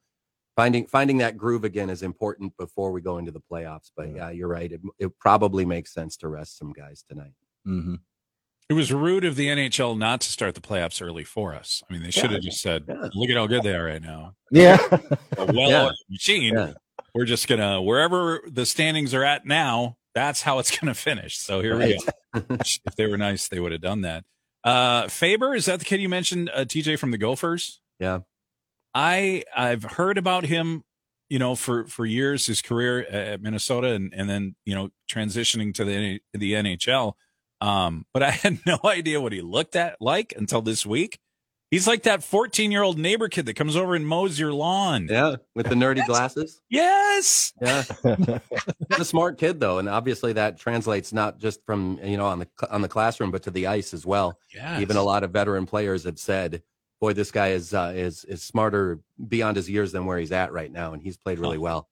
finding 0.56 0.86
finding 0.88 1.18
that 1.20 1.38
groove 1.38 1.64
again 1.64 1.90
is 1.90 2.04
important 2.04 2.56
before 2.58 2.92
we 2.92 3.02
go 3.02 3.18
into 3.18 3.32
the 3.32 3.42
playoffs. 3.42 3.92
But 3.96 4.10
Yeah. 4.10 4.16
yeah, 4.16 4.30
you're 4.32 4.48
right. 4.48 4.72
It, 4.72 4.82
it 5.00 5.20
probably 5.20 5.66
makes 5.66 5.94
sense 5.94 6.16
to 6.18 6.28
rest 6.28 6.58
some 6.58 6.72
guys 6.74 7.04
tonight. 7.08 7.34
hmm 7.66 7.96
It 8.70 8.74
was 8.74 8.94
rude 8.94 9.26
of 9.26 9.36
the 9.36 9.48
NHL 9.50 9.98
not 9.98 10.22
to 10.22 10.30
start 10.30 10.56
the 10.56 10.62
playoffs 10.62 11.02
early 11.02 11.26
for 11.26 11.54
us. 11.54 11.84
I 11.90 11.94
mean, 11.94 12.04
they 12.04 12.12
should 12.12 12.32
have 12.32 12.42
just 12.42 12.62
said, 12.62 12.86
Yeah. 12.88 13.10
"Look 13.14 13.30
at 13.30 13.36
how 13.36 13.48
good 13.48 13.64
they 13.64 13.76
are 13.76 13.84
right 13.86 14.02
now." 14.02 14.36
yeah. 14.52 14.78
Well 15.38 15.70
Yeah. 15.70 15.90
machine. 16.10 16.54
Yeah. 16.54 16.74
We're 17.14 17.26
just 17.26 17.50
gonna 17.50 17.82
wherever 17.82 18.42
the 18.48 18.66
standings 18.66 19.14
are 19.14 19.26
at 19.26 19.46
now. 19.46 19.98
That's 20.16 20.42
how 20.42 20.60
it's 20.60 20.78
gonna 20.80 20.94
finish. 20.94 21.38
So 21.38 21.62
here 21.62 21.78
we 21.78 21.98
go. 22.34 22.44
if 22.60 22.96
they 22.96 23.08
were 23.08 23.18
nice, 23.18 23.48
they 23.48 23.60
would 23.60 23.72
have 23.72 23.82
done 23.82 24.02
that. 24.02 24.24
Uh, 24.64 25.08
Faber 25.08 25.56
is 25.56 25.66
that 25.66 25.80
the 25.80 25.86
kid 25.86 26.02
you 26.02 26.10
mentioned? 26.10 26.50
Uh, 26.54 26.66
TJ 26.66 27.00
from 27.00 27.12
the 27.12 27.18
Gophers. 27.18 27.82
Yeah. 28.00 28.20
I 28.94 29.44
I've 29.56 29.84
heard 29.84 30.18
about 30.18 30.46
him. 30.46 30.84
You 31.30 31.40
know, 31.40 31.56
for 31.56 31.86
for 31.88 32.06
years, 32.06 32.46
his 32.48 32.62
career 32.62 33.04
at 33.04 33.42
Minnesota, 33.42 33.94
and 33.94 34.14
and 34.14 34.30
then 34.30 34.56
you 34.66 34.76
know 34.76 34.90
transitioning 35.10 35.74
to 35.76 35.86
the 35.86 36.20
the 36.34 36.54
NHL. 36.54 37.14
Um, 37.62 38.06
but 38.14 38.22
I 38.22 38.32
had 38.32 38.60
no 38.66 38.80
idea 38.84 39.22
what 39.22 39.32
he 39.32 39.42
looked 39.42 39.76
at 39.78 39.96
like 40.02 40.34
until 40.36 40.62
this 40.62 40.86
week. 40.86 41.20
He's 41.72 41.88
like 41.88 42.04
that 42.04 42.22
14 42.22 42.70
year 42.70 42.84
old 42.84 43.00
neighbor 43.00 43.30
kid 43.30 43.46
that 43.46 43.54
comes 43.54 43.78
over 43.78 43.96
and 43.96 44.06
mows 44.06 44.38
your 44.38 44.52
lawn. 44.52 45.08
Yeah, 45.10 45.38
with 45.56 45.70
the 45.70 45.76
nerdy 45.76 46.06
glasses. 46.06 46.62
Yes. 46.70 47.54
Yeah, 47.62 47.84
he's 48.90 49.00
a 49.00 49.06
smart 49.06 49.38
kid 49.38 49.62
though, 49.62 49.80
and 49.80 49.88
obviously 49.88 50.34
that 50.34 50.60
translates 50.60 51.14
not 51.14 51.40
just 51.40 51.66
from 51.66 51.98
you 52.04 52.18
know 52.18 52.26
on 52.26 52.40
the 52.40 52.48
on 52.70 52.82
the 52.82 52.90
classroom, 52.90 53.32
but 53.32 53.44
to 53.44 53.52
the 53.52 53.68
ice 53.68 53.94
as 53.94 54.06
well. 54.06 54.38
Yeah. 54.54 54.82
Even 54.82 54.98
a 54.98 55.04
lot 55.04 55.24
of 55.24 55.32
veteran 55.32 55.66
players 55.66 56.04
have 56.04 56.20
said, 56.20 56.62
"Boy, 57.00 57.14
this 57.14 57.32
guy 57.32 57.50
is 57.52 57.74
uh, 57.74 57.94
is 57.96 58.26
is 58.26 58.44
smarter 58.44 59.00
beyond 59.26 59.56
his 59.56 59.70
years 59.70 59.94
than 59.94 60.06
where 60.06 60.18
he's 60.18 60.34
at 60.34 60.52
right 60.52 60.72
now, 60.72 60.92
and 60.92 61.02
he's 61.02 61.16
played 61.16 61.40
really 61.40 61.58
well." 61.58 61.88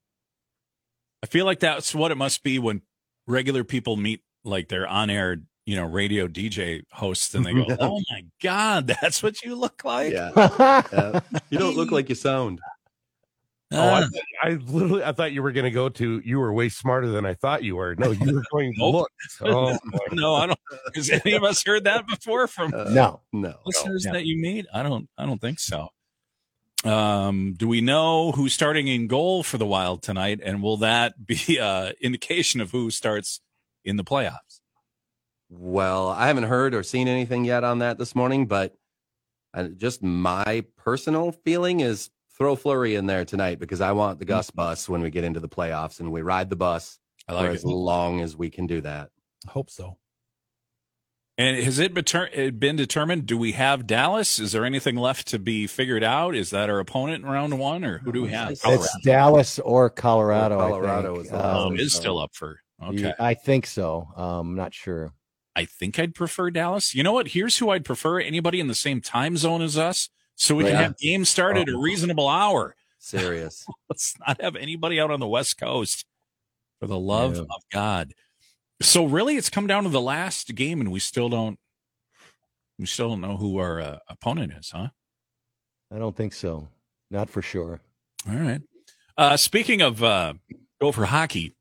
I 1.24 1.28
feel 1.28 1.46
like 1.46 1.62
that's 1.62 1.96
what 1.96 2.12
it 2.12 2.16
must 2.16 2.44
be 2.44 2.60
when 2.60 2.82
regular 3.28 3.64
people 3.64 3.96
meet 3.96 4.24
like 4.44 4.68
their 4.68 4.88
on 4.88 5.10
air, 5.10 5.38
you 5.70 5.76
know, 5.76 5.86
radio 5.86 6.28
DJ 6.28 6.82
hosts 6.92 7.36
and 7.36 7.46
they 7.46 7.54
go, 7.54 7.64
Oh 7.80 8.02
my 8.10 8.26
God, 8.42 8.88
that's 8.88 9.22
what 9.22 9.44
you 9.44 9.54
look 9.56 9.86
like. 9.86 10.12
Yeah, 10.14 10.32
yeah. 10.92 11.20
you 11.52 11.60
don't 11.60 11.76
look 11.78 11.92
like 11.92 12.10
you 12.10 12.16
sound. 12.16 12.60
Oh, 13.72 13.78
I, 13.88 14.06
I 14.42 14.50
literally 14.54 15.04
I 15.04 15.12
thought 15.12 15.32
you 15.32 15.44
were 15.44 15.52
going 15.52 15.66
to 15.66 15.70
go 15.70 15.90
to 15.90 16.24
you 16.26 16.40
were 16.40 16.52
way 16.52 16.70
smarter 16.70 17.08
than 17.10 17.24
I 17.24 17.36
thought 17.36 17.64
you 17.64 17.76
were. 17.76 17.94
No, 18.00 18.10
you 18.10 18.34
were 18.34 18.42
going 18.52 18.74
to 18.74 18.80
Nope. 18.80 18.94
look. 18.96 19.12
Oh, 19.44 19.78
no, 20.12 20.34
I 20.34 20.48
don't. 20.48 20.60
Has 20.96 21.12
any 21.12 21.34
of 21.36 21.44
us 21.44 21.64
heard 21.64 21.84
that 21.84 22.08
before 22.08 22.48
from 22.48 22.74
Uh, 22.74 22.86
no. 22.86 23.22
no. 23.32 23.54
listeners 23.68 24.06
no. 24.08 24.14
that 24.14 24.26
you 24.26 24.42
meet? 24.42 24.66
I 24.74 24.82
don't. 24.82 25.08
I 25.20 25.28
don't 25.28 25.40
think 25.40 25.60
so. 25.60 25.90
Um, 26.84 27.54
do 27.56 27.68
we 27.68 27.80
know 27.80 28.32
who's 28.32 28.54
starting 28.56 28.88
in 28.88 29.06
goal 29.06 29.44
for 29.44 29.60
the 29.60 29.68
Wild 29.68 30.02
tonight, 30.02 30.40
and 30.44 30.64
will 30.64 30.78
that 30.78 31.28
be 31.28 31.60
uh 31.60 31.92
indication 32.02 32.62
of 32.62 32.72
who 32.72 32.90
starts 32.90 33.40
in 33.86 33.98
the 33.98 34.04
playoffs? 34.04 34.62
Well, 35.50 36.10
I 36.10 36.28
haven't 36.28 36.44
heard 36.44 36.76
or 36.76 36.84
seen 36.84 37.08
anything 37.08 37.44
yet 37.46 37.64
on 37.64 37.80
that 37.80 37.98
this 37.98 38.16
morning, 38.16 38.46
but 38.46 38.76
uh, 39.54 39.64
just 39.70 40.04
my 40.04 40.64
personal 40.78 41.32
feeling 41.32 41.80
is 41.80 42.12
throw 42.38 42.56
Fleury 42.56 42.96
in 42.96 43.08
there 43.08 43.26
tonight 43.26 43.60
because 43.60 43.82
I 43.82 43.92
want 43.94 44.20
the 44.20 44.26
Gus 44.26 44.52
bus 44.52 44.88
when 44.88 45.02
we 45.02 45.10
get 45.10 45.24
into 45.24 45.40
the 45.40 45.50
playoffs 45.50 46.00
and 46.00 46.12
we 46.12 46.22
ride 46.22 46.50
the 46.50 46.56
bus 46.56 47.00
I 47.28 47.34
for 47.34 47.38
like 47.40 47.50
as 47.52 47.66
long 47.66 48.22
as 48.22 48.36
we 48.38 48.50
can 48.50 48.68
do 48.68 48.82
that. 48.82 49.10
I 49.48 49.52
hope 49.52 49.70
so. 49.70 49.98
And 51.38 51.64
has 51.64 51.80
it 51.80 51.94
been 52.60 52.76
determined? 52.76 53.26
Do 53.26 53.38
we 53.38 53.54
have 53.54 53.88
Dallas? 53.88 54.40
Is 54.40 54.52
there 54.52 54.66
anything 54.66 54.98
left 54.98 55.28
to 55.30 55.40
be 55.40 55.68
figured 55.68 56.04
out? 56.04 56.36
Is 56.36 56.50
that 56.50 56.70
our 56.70 56.80
opponent 56.80 57.24
in 57.24 57.30
round 57.30 57.58
one, 57.58 57.86
or 57.86 58.00
who 58.00 58.12
do 58.12 58.22
we 58.24 58.30
have? 58.30 58.52
It's 58.52 58.62
It's 58.66 58.98
Dallas 59.06 59.58
or 59.60 59.90
Colorado. 59.90 60.56
Or 60.56 60.70
Colorado 60.70 61.14
I 61.14 61.16
think. 61.24 61.26
is 61.28 61.32
Um, 61.34 61.74
it 61.76 61.80
is 61.80 61.94
so- 61.94 62.00
still 62.02 62.20
up 62.20 62.36
for. 62.36 62.60
Okay. 62.84 63.14
I 63.20 63.34
think 63.34 63.66
so. 63.68 64.08
Um, 64.18 64.50
I'm 64.50 64.56
not 64.56 64.74
sure. 64.74 65.14
I 65.56 65.66
think 65.66 66.00
I'd 66.00 66.16
prefer 66.16 66.52
Dallas. 66.52 66.96
You 66.96 67.04
know 67.04 67.12
what? 67.14 67.30
Here's 67.30 67.58
who 67.58 67.70
I'd 67.70 67.86
prefer 67.86 68.20
anybody 68.20 68.60
in 68.60 68.68
the 68.68 68.76
same 68.76 69.02
time 69.02 69.36
zone 69.38 69.62
as 69.62 69.78
us 69.78 70.10
so 70.36 70.56
we 70.56 70.64
can 70.64 70.76
have 70.76 70.98
games 70.98 71.28
start 71.30 71.58
at 71.58 71.68
a 71.68 71.78
reasonable 71.78 72.28
hour. 72.30 72.76
Serious. 73.00 73.66
Let's 73.90 74.14
not 74.26 74.42
have 74.42 74.56
anybody 74.56 75.00
out 75.00 75.12
on 75.12 75.20
the 75.20 75.28
West 75.28 75.58
Coast 75.58 76.06
for 76.80 76.88
the 76.88 77.00
love 77.00 77.36
Yeah. 77.36 77.42
of 77.42 77.64
God. 77.72 78.14
So 78.82 79.06
really 79.06 79.36
it's 79.36 79.50
come 79.50 79.68
down 79.68 79.84
to 79.84 79.90
the 79.90 80.00
last 80.00 80.56
game 80.56 80.80
and 80.80 80.92
we 80.92 81.00
still 81.00 81.28
don't 81.30 81.60
we 82.78 82.86
still 82.86 83.10
don't 83.10 83.20
know 83.22 83.36
who 83.36 83.58
our 83.58 83.82
uh, 83.82 83.98
opponent 84.08 84.54
is, 84.58 84.70
huh? 84.70 84.88
I 85.94 85.98
don't 85.98 86.16
think 86.16 86.32
so. 86.34 86.70
Not 87.12 87.30
for 87.30 87.42
sure. 87.42 87.82
All 88.30 88.36
right. 88.36 88.62
Uh, 89.18 89.36
speaking 89.36 89.82
of 89.82 90.02
uh, 90.02 90.36
Gopher 90.80 91.04
hockey, 91.06 91.56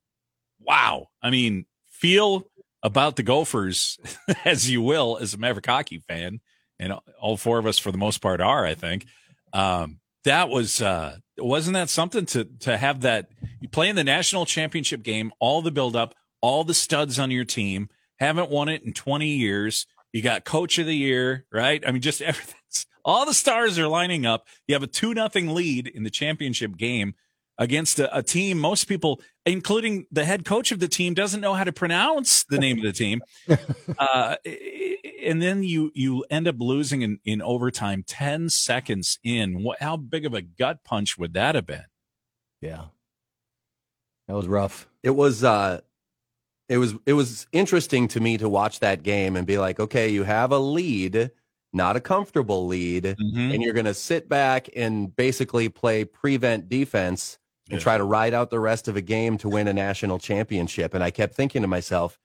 wow. 0.60 1.08
I 1.20 1.30
mean, 1.30 1.66
feel 1.90 2.46
about 2.82 3.16
the 3.16 3.22
Gophers 3.22 3.98
as 4.44 4.70
you 4.70 4.82
will 4.82 5.18
as 5.20 5.34
a 5.34 5.38
Maverick 5.38 5.66
hockey 5.66 6.02
fan, 6.08 6.40
and 6.78 6.94
all 7.20 7.36
four 7.36 7.58
of 7.58 7.66
us 7.66 7.78
for 7.78 7.90
the 7.92 7.98
most 7.98 8.18
part 8.18 8.40
are. 8.40 8.64
I 8.64 8.74
think 8.74 9.06
um, 9.52 10.00
that 10.24 10.48
was 10.48 10.80
uh, 10.80 11.16
wasn't 11.36 11.74
that 11.74 11.90
something 11.90 12.26
to 12.26 12.44
to 12.60 12.76
have 12.76 13.00
that 13.02 13.30
you 13.60 13.68
play 13.68 13.88
in 13.88 13.96
the 13.96 14.04
national 14.04 14.46
championship 14.46 15.02
game, 15.02 15.32
all 15.40 15.62
the 15.62 15.70
build 15.70 15.96
up, 15.96 16.14
all 16.40 16.64
the 16.64 16.74
studs 16.74 17.18
on 17.18 17.30
your 17.30 17.44
team, 17.44 17.88
haven't 18.18 18.50
won 18.50 18.68
it 18.68 18.82
in 18.82 18.92
twenty 18.92 19.36
years. 19.36 19.86
You 20.12 20.22
got 20.22 20.44
coach 20.44 20.78
of 20.78 20.86
the 20.86 20.96
year, 20.96 21.46
right? 21.52 21.82
I 21.86 21.92
mean, 21.92 22.02
just 22.02 22.22
everything. 22.22 22.54
All 23.04 23.24
the 23.24 23.34
stars 23.34 23.78
are 23.78 23.88
lining 23.88 24.26
up. 24.26 24.46
You 24.66 24.74
have 24.74 24.82
a 24.82 24.88
two 24.88 25.14
nothing 25.14 25.54
lead 25.54 25.86
in 25.86 26.02
the 26.02 26.10
championship 26.10 26.76
game 26.76 27.14
against 27.56 27.98
a, 27.98 28.16
a 28.16 28.22
team 28.22 28.58
most 28.58 28.84
people, 28.84 29.20
including 29.48 30.06
the 30.12 30.24
head 30.24 30.44
coach 30.44 30.70
of 30.72 30.78
the 30.78 30.88
team, 30.88 31.14
doesn't 31.14 31.40
know 31.40 31.54
how 31.54 31.64
to 31.64 31.72
pronounce 31.72 32.44
the 32.44 32.58
name 32.58 32.78
of 32.78 32.84
the 32.84 32.92
team. 32.92 33.20
Uh, 33.98 34.36
and 35.24 35.42
then 35.42 35.62
you 35.64 35.90
you 35.94 36.24
end 36.30 36.46
up 36.46 36.56
losing 36.58 37.02
in, 37.02 37.18
in 37.24 37.42
overtime, 37.42 38.04
ten 38.06 38.48
seconds 38.48 39.18
in. 39.24 39.62
What? 39.64 39.80
How 39.80 39.96
big 39.96 40.24
of 40.24 40.34
a 40.34 40.42
gut 40.42 40.84
punch 40.84 41.18
would 41.18 41.34
that 41.34 41.54
have 41.56 41.66
been? 41.66 41.84
Yeah. 42.60 42.84
That 44.28 44.34
was 44.34 44.46
rough. 44.46 44.86
it 45.02 45.10
was 45.10 45.42
uh 45.42 45.80
it 46.68 46.76
was 46.78 46.94
it 47.06 47.14
was 47.14 47.46
interesting 47.50 48.08
to 48.08 48.20
me 48.20 48.36
to 48.38 48.48
watch 48.48 48.80
that 48.80 49.02
game 49.02 49.36
and 49.36 49.46
be 49.46 49.56
like 49.58 49.80
okay 49.80 50.10
you 50.10 50.22
have 50.24 50.52
a 50.52 50.58
lead 50.58 51.30
not 51.72 51.96
a 51.96 52.00
comfortable 52.00 52.66
lead 52.66 53.04
Mm-hmm. 53.04 53.52
and 53.52 53.62
you're 53.62 53.72
going 53.74 53.86
to 53.86 53.94
sit 53.94 54.28
back 54.28 54.68
and 54.76 55.14
basically 55.16 55.68
play 55.70 56.04
prevent 56.04 56.68
defense 56.68 57.38
and 57.70 57.78
Yeah. 57.78 57.82
try 57.82 57.98
to 57.98 58.04
ride 58.04 58.34
out 58.34 58.50
the 58.50 58.60
rest 58.60 58.88
of 58.88 58.96
a 58.96 59.00
game 59.00 59.36
to 59.38 59.48
win 59.48 59.68
a 59.68 59.72
national 59.72 60.18
championship. 60.18 60.94
And 60.94 61.02
i 61.04 61.10
kept 61.10 61.34
thinking 61.34 61.62
to 61.62 61.68
myself 61.68 62.18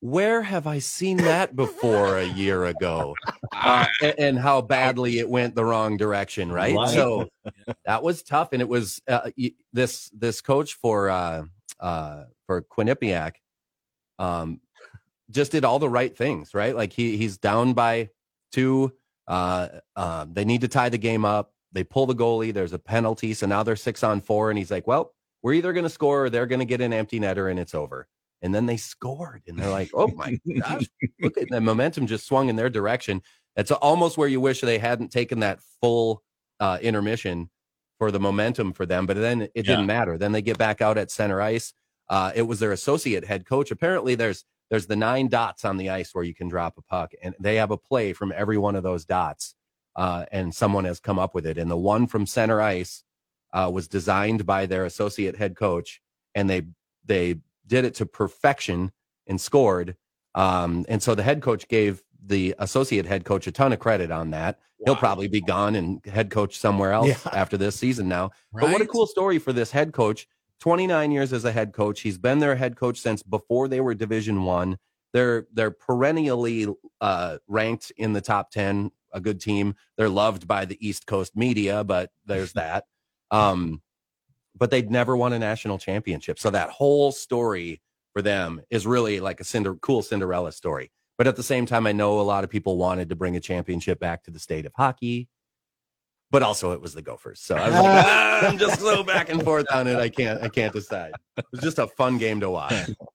where 0.00 0.42
have 0.42 0.66
i 0.68 0.78
seen 0.78 1.16
that 1.16 1.56
before 1.56 2.18
a 2.18 2.24
year 2.24 2.64
ago? 2.66 3.14
Uh, 3.52 3.86
and, 4.00 4.14
and 4.18 4.38
how 4.38 4.60
badly 4.60 5.18
it 5.18 5.28
went 5.28 5.54
the 5.56 5.64
wrong 5.64 5.96
direction 5.96 6.52
right, 6.52 6.76
Right. 6.76 6.90
so 6.90 7.28
that 7.84 8.02
was 8.02 8.22
tough. 8.22 8.52
And 8.52 8.62
it 8.62 8.68
was 8.68 9.00
uh, 9.08 9.30
this 9.72 10.08
this 10.10 10.40
coach 10.40 10.74
for 10.74 11.10
uh 11.10 11.44
uh 11.80 12.24
for 12.46 12.62
quinnipiac 12.62 13.32
um 14.18 14.60
just 15.30 15.52
did 15.52 15.64
all 15.64 15.78
the 15.78 15.88
right 15.88 16.16
things 16.16 16.54
right? 16.54 16.74
Like 16.76 16.92
he 16.92 17.16
he's 17.16 17.38
down 17.38 17.72
by 17.74 18.10
two 18.52 18.92
uh 19.26 19.68
um 19.96 20.32
they 20.32 20.44
need 20.44 20.60
to 20.62 20.68
tie 20.68 20.88
the 20.88 20.98
game 20.98 21.24
up 21.24 21.52
they 21.72 21.84
pull 21.84 22.06
the 22.06 22.14
goalie 22.14 22.52
there's 22.52 22.72
a 22.72 22.78
penalty 22.78 23.34
so 23.34 23.46
now 23.46 23.62
they're 23.62 23.76
six 23.76 24.02
on 24.02 24.20
four 24.20 24.50
and 24.50 24.58
he's 24.58 24.70
like 24.70 24.86
well 24.86 25.12
we're 25.42 25.52
either 25.52 25.72
going 25.72 25.84
to 25.84 25.90
score 25.90 26.24
or 26.24 26.30
they're 26.30 26.46
going 26.46 26.58
to 26.58 26.64
get 26.64 26.80
an 26.80 26.92
empty 26.92 27.20
netter 27.20 27.48
and 27.48 27.60
it's 27.60 27.72
over. 27.74 28.08
And 28.42 28.52
then 28.52 28.66
they 28.66 28.76
scored 28.76 29.42
and 29.46 29.56
they're 29.58 29.70
like 29.70 29.90
oh 29.94 30.08
my 30.08 30.38
gosh 30.60 30.86
look 31.20 31.38
at 31.38 31.48
the 31.48 31.60
momentum 31.60 32.06
just 32.08 32.26
swung 32.26 32.48
in 32.48 32.56
their 32.56 32.70
direction. 32.70 33.22
It's 33.56 33.70
almost 33.70 34.18
where 34.18 34.28
you 34.28 34.40
wish 34.40 34.60
they 34.60 34.78
hadn't 34.78 35.10
taken 35.12 35.40
that 35.40 35.60
full 35.80 36.22
uh 36.58 36.78
intermission 36.82 37.50
for 37.98 38.10
the 38.10 38.18
momentum 38.20 38.72
for 38.72 38.84
them 38.86 39.06
but 39.06 39.16
then 39.16 39.42
it 39.42 39.50
Yeah. 39.54 39.62
didn't 39.62 39.86
matter. 39.86 40.18
Then 40.18 40.32
they 40.32 40.42
get 40.42 40.58
back 40.58 40.80
out 40.80 40.98
at 40.98 41.10
center 41.10 41.40
ice. 41.40 41.72
Uh 42.08 42.32
it 42.34 42.42
was 42.42 42.58
their 42.58 42.72
associate 42.72 43.24
head 43.24 43.46
coach. 43.46 43.70
Apparently 43.70 44.14
there's 44.16 44.44
there's 44.70 44.86
the 44.86 44.96
nine 44.96 45.28
dots 45.28 45.64
on 45.64 45.76
the 45.76 45.90
ice 45.90 46.14
where 46.14 46.24
you 46.24 46.34
can 46.34 46.48
drop 46.48 46.76
a 46.78 46.82
puck 46.82 47.12
and 47.22 47.34
they 47.38 47.56
have 47.56 47.70
a 47.70 47.76
play 47.78 48.12
from 48.12 48.32
every 48.34 48.58
one 48.58 48.74
of 48.76 48.82
those 48.82 49.04
dots 49.04 49.54
uh, 49.98 50.24
and 50.30 50.54
someone 50.54 50.84
has 50.84 51.00
come 51.00 51.18
up 51.18 51.34
with 51.34 51.44
it. 51.44 51.58
And 51.58 51.68
the 51.68 51.76
one 51.76 52.06
from 52.06 52.24
center 52.24 52.62
ice 52.62 53.02
uh, 53.52 53.68
was 53.72 53.88
designed 53.88 54.46
by 54.46 54.64
their 54.64 54.84
associate 54.84 55.36
head 55.36 55.56
coach 55.56 56.00
and 56.36 56.48
they 56.48 56.62
they 57.04 57.36
did 57.66 57.84
it 57.84 57.94
to 57.96 58.06
perfection 58.06 58.92
and 59.26 59.40
scored. 59.40 59.96
Um, 60.36 60.86
and 60.88 61.02
so 61.02 61.14
the 61.16 61.24
head 61.24 61.42
coach 61.42 61.66
gave 61.66 62.02
the 62.24 62.54
associate 62.60 63.06
head 63.06 63.24
coach 63.24 63.46
a 63.48 63.52
ton 63.52 63.72
of 63.72 63.80
credit 63.80 64.10
on 64.12 64.30
that. 64.30 64.60
He'll 64.84 64.94
probably 64.94 65.26
be 65.26 65.40
gone 65.40 65.74
and 65.74 66.04
head 66.06 66.30
coach 66.30 66.56
somewhere 66.58 66.92
else 66.92 67.08
Yeah. 67.08 67.16
after 67.32 67.56
this 67.56 67.74
season 67.74 68.06
now. 68.08 68.30
But 68.52 68.70
what 68.70 68.80
a 68.80 68.86
cool 68.86 69.06
story 69.08 69.38
for 69.40 69.52
this 69.52 69.72
head 69.72 69.92
coach. 69.92 70.28
29 70.60 71.10
years 71.10 71.32
as 71.32 71.44
a 71.44 71.50
head 71.52 71.72
coach. 71.72 72.02
He's 72.02 72.18
been 72.18 72.38
their 72.38 72.54
head 72.54 72.76
coach 72.76 73.00
since 73.00 73.22
before 73.24 73.66
they 73.66 73.80
were 73.80 73.94
division 73.94 74.44
one. 74.44 74.78
They're 75.12 75.46
they're 75.52 75.70
perennially 75.72 76.66
uh, 77.00 77.38
ranked 77.48 77.90
in 77.96 78.12
the 78.12 78.20
top 78.20 78.50
10 78.52 78.90
a 79.12 79.20
good 79.20 79.40
team. 79.40 79.74
They're 79.96 80.08
loved 80.08 80.46
by 80.46 80.64
the 80.64 80.78
east 80.86 81.06
coast 81.06 81.36
media 81.36 81.84
but 81.84 82.10
there's 82.26 82.52
that. 82.54 82.84
Um, 83.30 83.82
but 84.56 84.70
they'd 84.70 84.90
never 84.90 85.16
won 85.16 85.32
a 85.32 85.38
national 85.38 85.78
championship. 85.78 86.38
So 86.38 86.50
that 86.50 86.70
whole 86.70 87.12
story 87.12 87.80
for 88.12 88.22
them 88.22 88.60
is 88.70 88.86
really 88.86 89.20
like 89.20 89.40
a 89.40 89.44
cinder, 89.44 89.74
cool 89.76 90.02
cinderella 90.02 90.52
story. 90.52 90.90
But 91.16 91.26
at 91.26 91.36
the 91.36 91.42
same 91.42 91.66
time 91.66 91.86
i 91.86 91.92
know 91.92 92.20
a 92.20 92.22
lot 92.22 92.44
of 92.44 92.50
people 92.50 92.76
wanted 92.76 93.08
to 93.08 93.16
bring 93.16 93.36
a 93.36 93.40
championship 93.40 93.98
back 93.98 94.22
to 94.24 94.30
the 94.30 94.38
state 94.38 94.66
of 94.66 94.72
hockey 94.76 95.28
but 96.30 96.42
also 96.42 96.72
it 96.72 96.80
was 96.80 96.94
the 96.94 97.02
gophers. 97.02 97.40
So 97.40 97.56
I 97.56 97.66
was 97.66 97.74
like, 97.74 97.84
"Ah, 98.06 98.46
i'm 98.46 98.58
just 98.58 98.80
so 98.80 99.02
back 99.02 99.30
and 99.30 99.42
forth 99.42 99.66
on 99.72 99.86
it. 99.86 99.96
I 99.96 100.08
can't 100.08 100.42
i 100.42 100.48
can't 100.48 100.72
decide. 100.72 101.12
It 101.36 101.44
was 101.52 101.60
just 101.60 101.78
a 101.78 101.86
fun 101.86 102.18
game 102.18 102.40
to 102.40 102.50
watch 102.50 102.90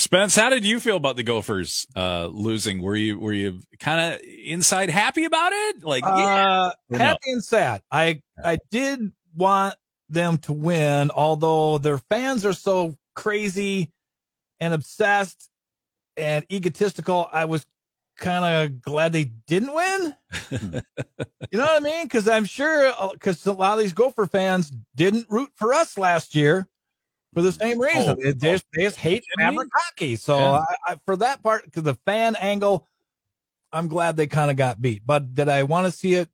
Spence, 0.00 0.34
how 0.34 0.48
did 0.48 0.64
you 0.64 0.80
feel 0.80 0.96
about 0.96 1.16
the 1.16 1.22
Gophers 1.22 1.86
uh, 1.94 2.26
losing? 2.26 2.80
Were 2.80 2.96
you 2.96 3.18
were 3.18 3.34
you 3.34 3.60
kind 3.78 4.14
of 4.14 4.20
inside 4.22 4.88
happy 4.88 5.26
about 5.26 5.52
it? 5.52 5.84
Like, 5.84 6.04
yeah, 6.04 6.46
Uh, 6.46 6.72
or 6.90 6.98
no? 6.98 7.04
happy 7.04 7.32
and 7.32 7.44
sad. 7.44 7.82
I 7.92 8.22
I 8.42 8.58
did 8.70 9.12
want 9.36 9.74
them 10.08 10.38
to 10.38 10.54
win, 10.54 11.10
although 11.10 11.76
their 11.76 11.98
fans 11.98 12.46
are 12.46 12.54
so 12.54 12.96
crazy 13.14 13.92
and 14.58 14.72
obsessed 14.72 15.50
and 16.16 16.46
egotistical. 16.50 17.28
I 17.30 17.44
was 17.44 17.66
kind 18.16 18.44
of 18.46 18.80
glad 18.80 19.12
they 19.12 19.24
didn't 19.46 19.74
win. 19.74 20.16
you 20.50 21.58
know 21.58 21.64
what 21.66 21.76
I 21.76 21.80
mean? 21.80 22.06
Because 22.06 22.26
I'm 22.26 22.46
sure 22.46 22.90
because 23.12 23.44
a 23.44 23.52
lot 23.52 23.74
of 23.74 23.80
these 23.80 23.92
Gopher 23.92 24.26
fans 24.26 24.72
didn't 24.96 25.26
root 25.28 25.50
for 25.56 25.74
us 25.74 25.98
last 25.98 26.34
year 26.34 26.69
for 27.34 27.42
the 27.42 27.52
same 27.52 27.80
reason. 27.80 28.08
Oh, 28.08 28.14
they, 28.14 28.32
just, 28.32 28.64
they 28.74 28.82
just 28.82 28.96
hate 28.96 29.24
kidding? 29.36 29.52
Maverick 29.52 29.70
hockey. 29.74 30.16
So 30.16 30.38
Yeah. 30.38 30.64
I, 30.86 30.92
I, 30.92 30.96
for 31.04 31.16
that 31.16 31.42
part, 31.42 31.64
because 31.64 31.82
the 31.82 31.94
fan 32.06 32.36
angle, 32.36 32.86
I'm 33.72 33.88
glad 33.88 34.16
they 34.16 34.26
kind 34.26 34.50
of 34.50 34.56
got 34.56 34.80
beat. 34.80 35.02
But 35.06 35.34
did 35.34 35.48
I 35.48 35.62
want 35.62 35.86
to 35.86 35.92
see 35.92 36.14
it 36.14 36.28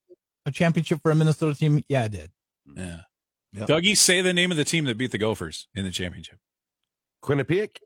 a 0.47 0.51
championship 0.51 1.01
for 1.03 1.11
a 1.11 1.15
Minnesota 1.15 1.55
team? 1.57 1.83
Yeah, 1.89 2.05
I 2.05 2.09
did. 2.09 2.31
yeah. 2.75 3.01
Yep. 3.53 3.69
Dougie, 3.69 3.97
say 3.97 4.21
the 4.21 4.35
name 4.35 4.51
of 4.51 4.59
the 4.59 4.65
team 4.65 4.85
that 4.85 4.99
beat 4.99 5.13
the 5.13 5.19
Gophers 5.19 5.69
in 5.75 5.85
the 5.85 5.91
championship. 5.91 6.39
Quinnipiac. 7.23 7.79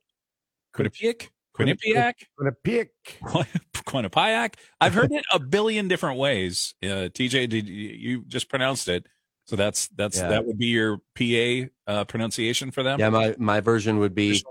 Quinnipiac, 0.75 1.29
Quinnipiac, 1.57 2.15
Quinnipiac. 2.39 2.89
Quinnipiac. 3.85 4.55
I've 4.81 4.95
heard 4.95 5.13
it 5.13 5.25
a 5.33 5.39
billion 5.39 5.89
different 5.89 6.19
ways. 6.19 6.75
Uh, 6.83 7.09
TJ, 7.11 7.49
did 7.49 7.69
you, 7.69 7.89
you 7.89 8.25
just 8.27 8.49
pronounced 8.49 8.89
it? 8.89 9.07
So 9.51 9.57
that's 9.57 9.89
that's 9.97 10.19
Yeah. 10.19 10.29
that 10.29 10.47
would 10.47 10.59
be 10.59 10.67
your 10.67 10.99
PA 11.19 11.69
uh, 11.89 12.05
pronunciation 12.05 12.71
for 12.71 12.85
them. 12.85 13.01
yeah 13.01 13.09
my, 13.11 13.35
my 13.37 13.59
version 13.61 13.99
would 13.99 14.15
be 14.15 14.45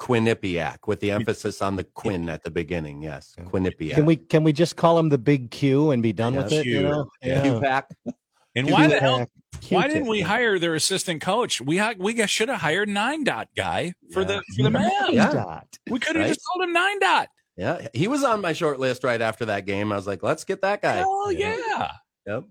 quinnipiac 0.00 0.78
with 0.86 1.00
the 1.00 1.10
emphasis 1.10 1.60
on 1.60 1.76
the 1.76 1.84
Quinn 1.84 2.30
at 2.30 2.42
the 2.42 2.50
beginning 2.50 3.02
yes 3.02 3.34
quinnipiac 3.38 3.94
Can 3.96 4.06
we 4.06 4.16
can 4.16 4.44
we 4.44 4.54
just 4.54 4.76
call 4.76 4.98
him 4.98 5.10
the 5.10 5.18
big 5.18 5.50
Q 5.50 5.90
and 5.90 6.02
be 6.02 6.14
done 6.14 6.32
Yeah, 6.34 6.42
with 6.44 6.52
it? 6.52 6.64
You 6.66 6.78
Q. 6.80 6.82
know? 6.88 7.10
Yeah. 7.22 7.42
Q-pack. 7.42 7.90
And 8.54 8.70
why 8.70 8.84
the 8.86 8.94
Q-tip. 8.94 9.00
hell? 9.02 9.26
Why 9.68 9.88
didn't 9.88 10.06
we 10.06 10.22
hire 10.22 10.58
their 10.58 10.74
assistant 10.74 11.20
coach? 11.20 11.60
We 11.60 11.76
ha- 11.76 11.94
we 11.98 12.26
should 12.26 12.48
have 12.48 12.60
hired 12.62 12.88
Nine 12.88 13.24
Dot 13.24 13.48
guy 13.54 13.92
for 14.14 14.20
Yeah. 14.20 14.26
the 14.26 14.42
for 14.56 14.62
the 14.62 14.70
man. 14.70 14.92
Yeah. 15.10 15.60
We 15.90 15.98
could 15.98 16.16
have 16.16 16.24
Right? 16.24 16.28
just 16.28 16.40
called 16.46 16.62
him 16.66 16.72
Nine 16.72 16.98
Dot. 17.00 17.28
yeah 17.58 17.88
he 17.92 18.08
was 18.08 18.24
on 18.24 18.40
my 18.40 18.54
short 18.54 18.80
list 18.80 19.04
right 19.04 19.20
after 19.20 19.44
that 19.46 19.64
game 19.66 19.92
i 19.92 19.96
was 19.96 20.06
like 20.06 20.22
let's 20.22 20.44
get 20.44 20.60
that 20.62 20.80
guy 20.82 20.96
Hell 20.96 21.32
yeah. 21.32 21.90
yep 22.26 22.44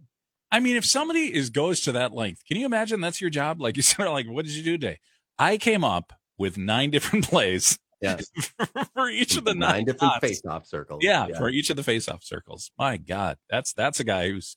I 0.56 0.62
mean, 0.62 0.78
if 0.78 0.86
somebody 0.86 1.36
is 1.36 1.50
goes 1.50 1.82
to 1.82 1.92
that 1.92 2.14
length, 2.14 2.46
can 2.48 2.56
you 2.56 2.66
imagine 2.66 3.02
that's 3.02 3.20
your 3.20 3.30
job? 3.30 3.60
Like 3.60 3.76
you 3.78 3.84
said, 3.84 4.06
like 4.08 4.26
what 4.26 4.46
did 4.46 4.54
you 4.54 4.64
do 4.64 4.78
today? 4.78 5.00
I 5.38 5.58
came 5.58 5.84
up 5.84 6.14
with 6.38 6.58
nine 6.58 6.92
different 6.92 7.26
plays 7.30 7.78
yeah 8.02 8.18
for 8.94 9.10
each 9.10 9.36
of 9.36 9.44
the 9.44 9.54
nine, 9.54 9.70
nine 9.70 9.86
different 9.86 10.14
dots. 10.14 10.20
face-off 10.20 10.66
circles 10.66 11.00
Yeah, 11.04 11.28
for 11.38 11.50
each 11.50 11.70
of 11.70 11.76
the 11.76 11.84
face-off 11.84 12.24
circles. 12.24 12.72
My 12.80 12.96
God, 12.96 13.38
that's 13.50 13.74
that's 13.74 14.00
a 14.00 14.06
guy 14.06 14.30
who's 14.30 14.56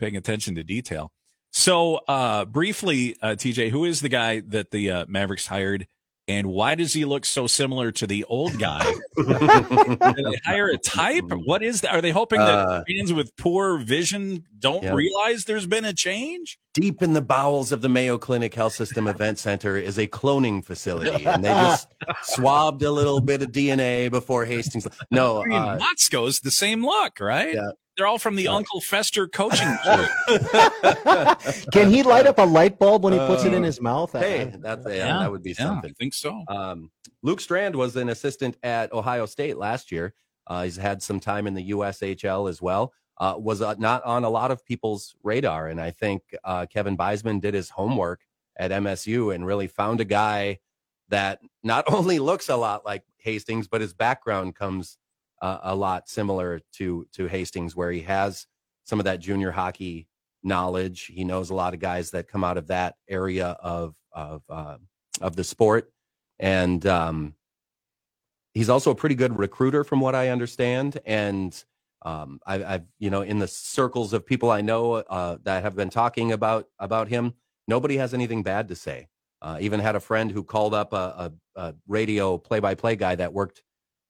paying 0.00 0.16
attention 0.16 0.54
to 0.54 0.64
detail. 0.64 1.12
So, 1.52 1.96
uh, 2.08 2.46
briefly, 2.46 3.16
uh, 3.22 3.36
TJ, 3.36 3.70
who 3.70 3.84
is 3.84 4.00
the 4.00 4.08
guy 4.08 4.40
that 4.48 4.70
the 4.70 4.90
uh, 4.90 5.04
Mavericks 5.08 5.46
hired 5.46 5.86
And 6.26 6.46
why 6.46 6.74
does 6.74 6.94
he 6.94 7.04
look 7.04 7.26
so 7.26 7.46
similar 7.46 7.92
to 7.92 8.06
the 8.06 8.24
old 8.24 8.58
guy? 8.58 8.90
Hire 10.44 10.68
a 10.68 10.78
type? 10.78 11.24
What 11.44 11.62
is 11.62 11.82
that? 11.82 11.94
Are 11.94 12.00
they 12.00 12.12
hoping 12.12 12.40
that 12.40 12.66
Uh, 12.66 12.82
fans 12.88 13.12
with 13.12 13.36
poor 13.36 13.76
vision 13.78 14.44
don't 14.58 14.82
Yeah. 14.82 14.94
realize 14.94 15.44
there's 15.44 15.66
been 15.66 15.84
a 15.84 15.92
change? 15.92 16.58
Deep 16.72 17.02
in 17.02 17.12
the 17.12 17.20
bowels 17.20 17.72
of 17.72 17.82
the 17.82 17.88
Mayo 17.88 18.16
Clinic 18.18 18.54
Health 18.54 18.72
System 18.72 19.06
Event 19.06 19.38
Center 19.38 19.76
is 19.76 19.98
a 19.98 20.06
cloning 20.06 20.64
facility, 20.64 21.24
and 21.26 21.44
they 21.44 21.48
just 21.50 21.88
swabbed 22.22 22.82
a 22.82 22.90
little 22.90 23.20
bit 23.20 23.42
of 23.42 23.52
DNA 23.52 24.10
before 24.10 24.44
Hastings. 24.46 24.86
No, 25.10 25.42
I 25.42 25.46
mean, 25.46 25.58
uh, 25.62 25.78
Motzko's 25.78 26.40
the 26.40 26.50
same 26.50 26.84
look, 26.84 27.20
right? 27.20 27.54
Yeah. 27.54 27.70
They're 27.96 28.06
all 28.06 28.18
from 28.18 28.34
the 28.36 28.44
Yeah. 28.44 28.54
Uncle 28.54 28.80
Fester 28.80 29.28
coaching. 29.28 29.68
crew. 29.84 30.04
Can 31.72 31.90
he 31.90 32.02
light 32.02 32.26
up 32.26 32.38
a 32.38 32.42
light 32.44 32.78
bulb 32.78 33.04
when 33.04 33.12
he 33.12 33.18
puts 33.20 33.44
it 33.44 33.52
in 33.54 33.62
Uh, 33.62 33.66
his 33.66 33.80
mouth? 33.80 34.12
Hey, 34.12 34.52
that's 34.58 34.84
yeah, 34.88 35.18
that 35.18 35.30
would 35.30 35.42
be 35.42 35.50
yeah, 35.50 35.64
I 35.64 35.68
something. 35.68 35.94
think 35.94 36.14
so. 36.14 36.42
Um, 36.48 36.90
Luke 37.22 37.40
Strand 37.40 37.76
was 37.76 37.96
an 37.96 38.08
assistant 38.08 38.56
at 38.62 38.92
Ohio 38.92 39.26
State 39.26 39.56
last 39.56 39.92
year. 39.92 40.14
Uh, 40.46 40.64
he's 40.64 40.76
had 40.76 41.02
some 41.02 41.20
time 41.20 41.46
in 41.46 41.54
the 41.54 41.70
USHL 41.70 42.48
as 42.50 42.60
well. 42.60 42.92
Uh, 43.16 43.36
was 43.38 43.62
uh, 43.62 43.74
not 43.78 44.02
on 44.04 44.24
a 44.24 44.28
lot 44.30 44.50
of 44.50 44.64
people's 44.64 45.14
radar, 45.22 45.68
and 45.68 45.80
I 45.80 45.92
think 45.92 46.22
uh, 46.42 46.66
Kevin 46.66 46.96
Buisman 46.96 47.40
did 47.40 47.54
his 47.54 47.70
homework 47.70 48.22
at 48.56 48.72
MSU 48.72 49.32
and 49.34 49.46
really 49.46 49.68
found 49.68 50.00
a 50.00 50.04
guy 50.04 50.58
that 51.10 51.38
not 51.62 51.84
only 51.92 52.18
looks 52.18 52.48
a 52.48 52.56
lot 52.56 52.84
like 52.84 53.04
Hastings, 53.18 53.68
but 53.68 53.80
his 53.80 53.94
background 53.94 54.56
comes 54.56 54.98
uh, 55.40 55.58
a 55.62 55.74
lot 55.74 56.08
similar 56.08 56.60
to 56.74 57.06
to 57.12 57.26
Hastings, 57.26 57.76
where 57.76 57.90
he 57.90 58.02
has 58.02 58.46
some 58.84 59.00
of 59.00 59.04
that 59.04 59.20
junior 59.20 59.50
hockey 59.50 60.08
knowledge. 60.42 61.06
He 61.06 61.24
knows 61.24 61.50
a 61.50 61.54
lot 61.54 61.74
of 61.74 61.80
guys 61.80 62.10
that 62.10 62.28
come 62.28 62.44
out 62.44 62.58
of 62.58 62.68
that 62.68 62.96
area 63.08 63.48
of 63.60 63.94
of 64.12 64.42
uh, 64.48 64.78
of 65.20 65.36
the 65.36 65.44
sport, 65.44 65.92
and 66.38 66.84
um, 66.86 67.34
he's 68.52 68.68
also 68.68 68.90
a 68.90 68.94
pretty 68.94 69.14
good 69.14 69.38
recruiter, 69.38 69.84
from 69.84 70.00
what 70.00 70.14
I 70.14 70.28
understand. 70.28 71.00
And 71.04 71.64
um, 72.02 72.40
I, 72.46 72.64
I've 72.64 72.86
you 72.98 73.10
know 73.10 73.22
in 73.22 73.38
the 73.38 73.48
circles 73.48 74.12
of 74.12 74.26
people 74.26 74.50
I 74.50 74.60
know 74.60 74.94
uh, 74.94 75.38
that 75.42 75.62
have 75.62 75.74
been 75.74 75.90
talking 75.90 76.32
about 76.32 76.68
about 76.78 77.08
him, 77.08 77.34
nobody 77.66 77.96
has 77.96 78.14
anything 78.14 78.42
bad 78.42 78.68
to 78.68 78.74
say. 78.74 79.08
Uh, 79.42 79.58
even 79.60 79.78
had 79.78 79.94
a 79.94 80.00
friend 80.00 80.30
who 80.30 80.42
called 80.42 80.72
up 80.72 80.94
a, 80.94 80.96
a, 81.56 81.60
a 81.60 81.74
radio 81.86 82.38
play-by-play 82.38 82.96
guy 82.96 83.14
that 83.14 83.30
worked 83.30 83.62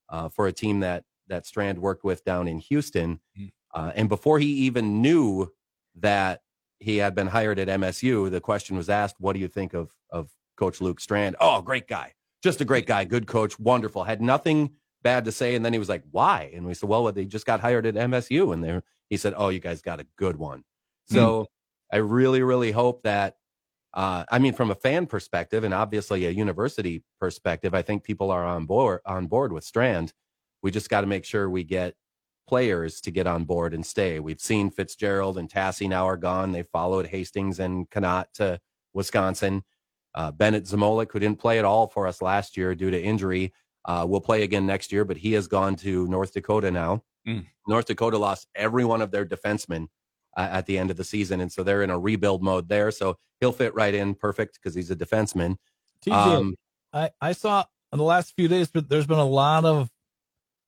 uh, 0.08 0.28
for 0.28 0.46
a 0.46 0.52
team 0.52 0.78
that 0.78 1.02
that 1.28 1.46
Strand 1.46 1.78
worked 1.78 2.04
with 2.04 2.24
down 2.24 2.48
in 2.48 2.58
Houston, 2.58 3.20
Mm. 3.38 3.52
uh, 3.74 3.92
and 3.94 4.08
before 4.08 4.38
he 4.38 4.46
even 4.66 5.00
knew 5.02 5.52
that 5.96 6.42
he 6.80 6.98
had 6.98 7.14
been 7.14 7.28
hired 7.28 7.58
at 7.58 7.68
MSU, 7.68 8.28
the 8.30 8.40
question 8.40 8.76
was 8.76 8.88
asked, 8.90 9.16
"What 9.18 9.32
do 9.34 9.38
you 9.40 9.48
think 9.48 9.74
of 9.74 9.92
of 10.10 10.30
Coach 10.56 10.80
Luke 10.80 11.00
Strand?" 11.00 11.36
Oh, 11.40 11.62
great 11.62 11.86
guy, 11.88 12.14
just 12.42 12.60
a 12.60 12.64
great 12.64 12.86
guy, 12.86 13.04
good 13.04 13.26
coach, 13.26 13.58
wonderful. 13.58 14.04
Had 14.04 14.20
nothing 14.20 14.74
bad 15.02 15.24
to 15.26 15.32
say, 15.32 15.54
and 15.54 15.64
then 15.64 15.72
he 15.72 15.78
was 15.78 15.88
like, 15.88 16.02
"Why?" 16.10 16.50
And 16.54 16.66
we 16.66 16.74
said, 16.74 16.88
"Well, 16.88 17.10
they 17.12 17.24
just 17.26 17.46
got 17.46 17.60
hired 17.60 17.86
at 17.86 17.94
MSU," 17.96 18.52
and 18.52 18.62
there 18.64 18.82
he 19.08 19.16
said, 19.16 19.34
"Oh, 19.36 19.48
you 19.50 19.60
guys 19.60 19.82
got 19.82 20.00
a 20.00 20.06
good 20.16 20.36
one." 20.36 20.64
So 21.06 21.46
I 21.92 21.98
really, 21.98 22.42
really 22.42 22.72
hope 22.72 23.02
that. 23.02 23.36
Uh, 23.92 24.24
I 24.30 24.40
mean, 24.40 24.54
from 24.54 24.70
a 24.72 24.74
fan 24.74 25.06
perspective 25.06 25.62
and 25.62 25.72
obviously 25.72 26.26
a 26.26 26.30
university 26.30 27.04
perspective, 27.20 27.74
I 27.74 27.82
think 27.82 28.02
people 28.02 28.30
are 28.32 28.44
on 28.44 28.66
board 28.66 29.00
on 29.06 29.26
board 29.28 29.52
with 29.52 29.62
Strand. 29.64 30.12
We 30.64 30.70
just 30.70 30.88
got 30.88 31.02
to 31.02 31.06
make 31.06 31.26
sure 31.26 31.48
we 31.48 31.62
get 31.62 31.94
players 32.48 33.02
to 33.02 33.10
get 33.10 33.26
on 33.26 33.44
board 33.44 33.74
and 33.74 33.84
stay. 33.84 34.18
We've 34.18 34.40
seen 34.40 34.70
Fitzgerald 34.70 35.36
and 35.36 35.48
Tassy 35.48 35.86
now 35.86 36.08
are 36.08 36.16
gone. 36.16 36.52
They 36.52 36.62
followed 36.62 37.06
Hastings 37.06 37.60
and 37.60 37.88
Connaught 37.90 38.32
to 38.34 38.58
Wisconsin. 38.94 39.62
Uh, 40.14 40.30
Bennett 40.30 40.64
Zmolek, 40.64 41.12
who 41.12 41.18
didn't 41.18 41.38
play 41.38 41.58
at 41.58 41.66
all 41.66 41.86
for 41.86 42.06
us 42.06 42.22
last 42.22 42.56
year 42.56 42.74
due 42.74 42.90
to 42.90 43.00
injury, 43.00 43.52
uh, 43.84 44.06
will 44.08 44.22
play 44.22 44.42
again 44.42 44.64
next 44.64 44.90
year, 44.90 45.04
but 45.04 45.18
he 45.18 45.32
has 45.34 45.46
gone 45.46 45.76
to 45.76 46.06
North 46.06 46.32
Dakota 46.32 46.70
now. 46.70 47.02
Mm. 47.28 47.44
North 47.68 47.84
Dakota 47.84 48.16
lost 48.16 48.48
every 48.54 48.86
one 48.86 49.02
of 49.02 49.10
their 49.10 49.26
defensemen 49.26 49.88
uh, 50.34 50.48
at 50.50 50.64
the 50.64 50.78
end 50.78 50.90
of 50.90 50.96
the 50.96 51.04
season, 51.04 51.42
and 51.42 51.52
so 51.52 51.62
they're 51.62 51.82
in 51.82 51.90
a 51.90 51.98
rebuild 51.98 52.42
mode 52.42 52.70
there. 52.70 52.90
So 52.90 53.18
he'll 53.40 53.52
fit 53.52 53.74
right 53.74 53.94
in 53.94 54.14
perfect 54.14 54.54
because 54.54 54.74
he's 54.74 54.90
a 54.90 54.96
defenseman. 54.96 55.56
TJ, 56.06 56.12
Um, 56.12 56.54
I, 56.92 57.10
I 57.20 57.32
saw 57.32 57.64
in 57.92 57.98
the 57.98 58.04
last 58.04 58.34
few 58.34 58.48
days, 58.48 58.68
but 58.72 58.88
there's 58.88 59.06
been 59.06 59.18
a 59.18 59.24
lot 59.24 59.64
of 59.64 59.90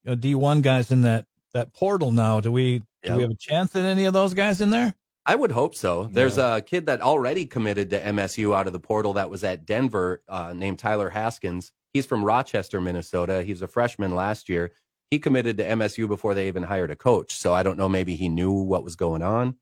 you 0.06 0.14
know, 0.14 0.16
D1 0.16 0.62
guys 0.62 0.90
in 0.90 1.02
that 1.02 1.26
that 1.52 1.72
portal 1.72 2.12
now. 2.12 2.40
Do 2.40 2.52
we 2.52 2.82
do 3.02 3.16
we 3.16 3.22
have 3.22 3.30
a 3.30 3.36
chance 3.36 3.74
at 3.76 3.84
any 3.84 4.04
of 4.04 4.12
those 4.12 4.34
guys 4.34 4.60
in 4.60 4.70
there? 4.70 4.94
I 5.28 5.34
would 5.34 5.50
hope 5.50 5.74
so. 5.74 6.08
There's 6.12 6.38
a 6.38 6.62
kid 6.64 6.86
that 6.86 7.00
already 7.00 7.46
committed 7.46 7.90
to 7.90 8.00
MSU 8.00 8.54
out 8.54 8.68
of 8.68 8.72
the 8.72 8.78
portal 8.78 9.14
that 9.14 9.28
was 9.28 9.42
at 9.42 9.66
Denver 9.66 10.22
uh, 10.28 10.52
named 10.52 10.78
Tyler 10.78 11.10
Haskins. 11.10 11.72
He's 11.92 12.06
from 12.06 12.24
Rochester, 12.24 12.80
Minnesota. 12.80 13.42
He 13.42 13.50
was 13.52 13.62
a 13.62 13.66
freshman 13.66 14.14
last 14.14 14.48
year. 14.48 14.70
He 15.10 15.18
committed 15.18 15.56
to 15.56 15.64
MSU 15.64 16.06
before 16.06 16.34
they 16.34 16.46
even 16.46 16.62
hired 16.62 16.92
a 16.92 16.96
coach. 16.96 17.34
So 17.34 17.52
I 17.52 17.64
don't 17.64 17.76
know. 17.76 17.88
Maybe 17.88 18.14
he 18.14 18.28
knew 18.28 18.52
what 18.52 18.84
was 18.84 18.94
going 18.94 19.22
on. 19.22 19.56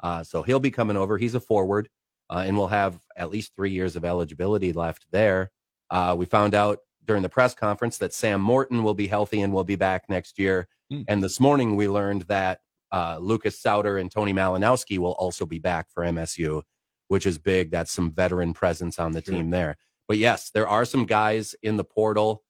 Uh, 0.00 0.24
so 0.24 0.42
he'll 0.42 0.60
be 0.60 0.70
coming 0.70 0.96
over. 0.96 1.18
He's 1.18 1.34
a 1.34 1.40
forward, 1.40 1.90
uh, 2.30 2.44
and 2.46 2.56
we'll 2.56 2.68
have 2.68 2.98
at 3.14 3.30
least 3.30 3.52
three 3.54 3.70
years 3.70 3.96
of 3.96 4.04
eligibility 4.06 4.72
left 4.72 5.06
there. 5.10 5.50
Uh, 5.90 6.14
we 6.16 6.24
found 6.24 6.54
out 6.54 6.78
during 7.04 7.22
the 7.22 7.28
press 7.28 7.54
conference 7.54 7.98
that 7.98 8.12
Sam 8.14 8.40
Morton 8.40 8.82
will 8.84 8.94
be 8.94 9.06
healthy 9.08 9.40
and 9.40 9.52
will 9.52 9.64
be 9.64 9.76
back 9.76 10.08
next 10.08 10.38
year. 10.38 10.68
Hmm. 10.90 11.02
And 11.08 11.22
this 11.22 11.40
morning 11.40 11.76
we 11.76 11.88
learned 11.88 12.22
that 12.22 12.60
uh, 12.92 13.18
Lucas 13.20 13.58
Sauter 13.60 13.98
and 13.98 14.10
Tony 14.10 14.32
Malinowski 14.32 14.98
will 14.98 15.12
also 15.12 15.46
be 15.46 15.58
back 15.58 15.88
for 15.90 16.04
MSU, 16.04 16.62
which 17.08 17.26
is 17.26 17.38
big. 17.38 17.70
That's 17.70 17.90
some 17.90 18.12
veteran 18.12 18.52
presence 18.54 18.98
on 18.98 19.12
the 19.12 19.22
Sure. 19.22 19.34
team 19.34 19.50
there. 19.50 19.76
But 20.08 20.18
yes, 20.18 20.50
there 20.50 20.68
are 20.68 20.84
some 20.84 21.06
guys 21.06 21.54
in 21.62 21.76
the 21.76 21.84
portal 21.84 22.42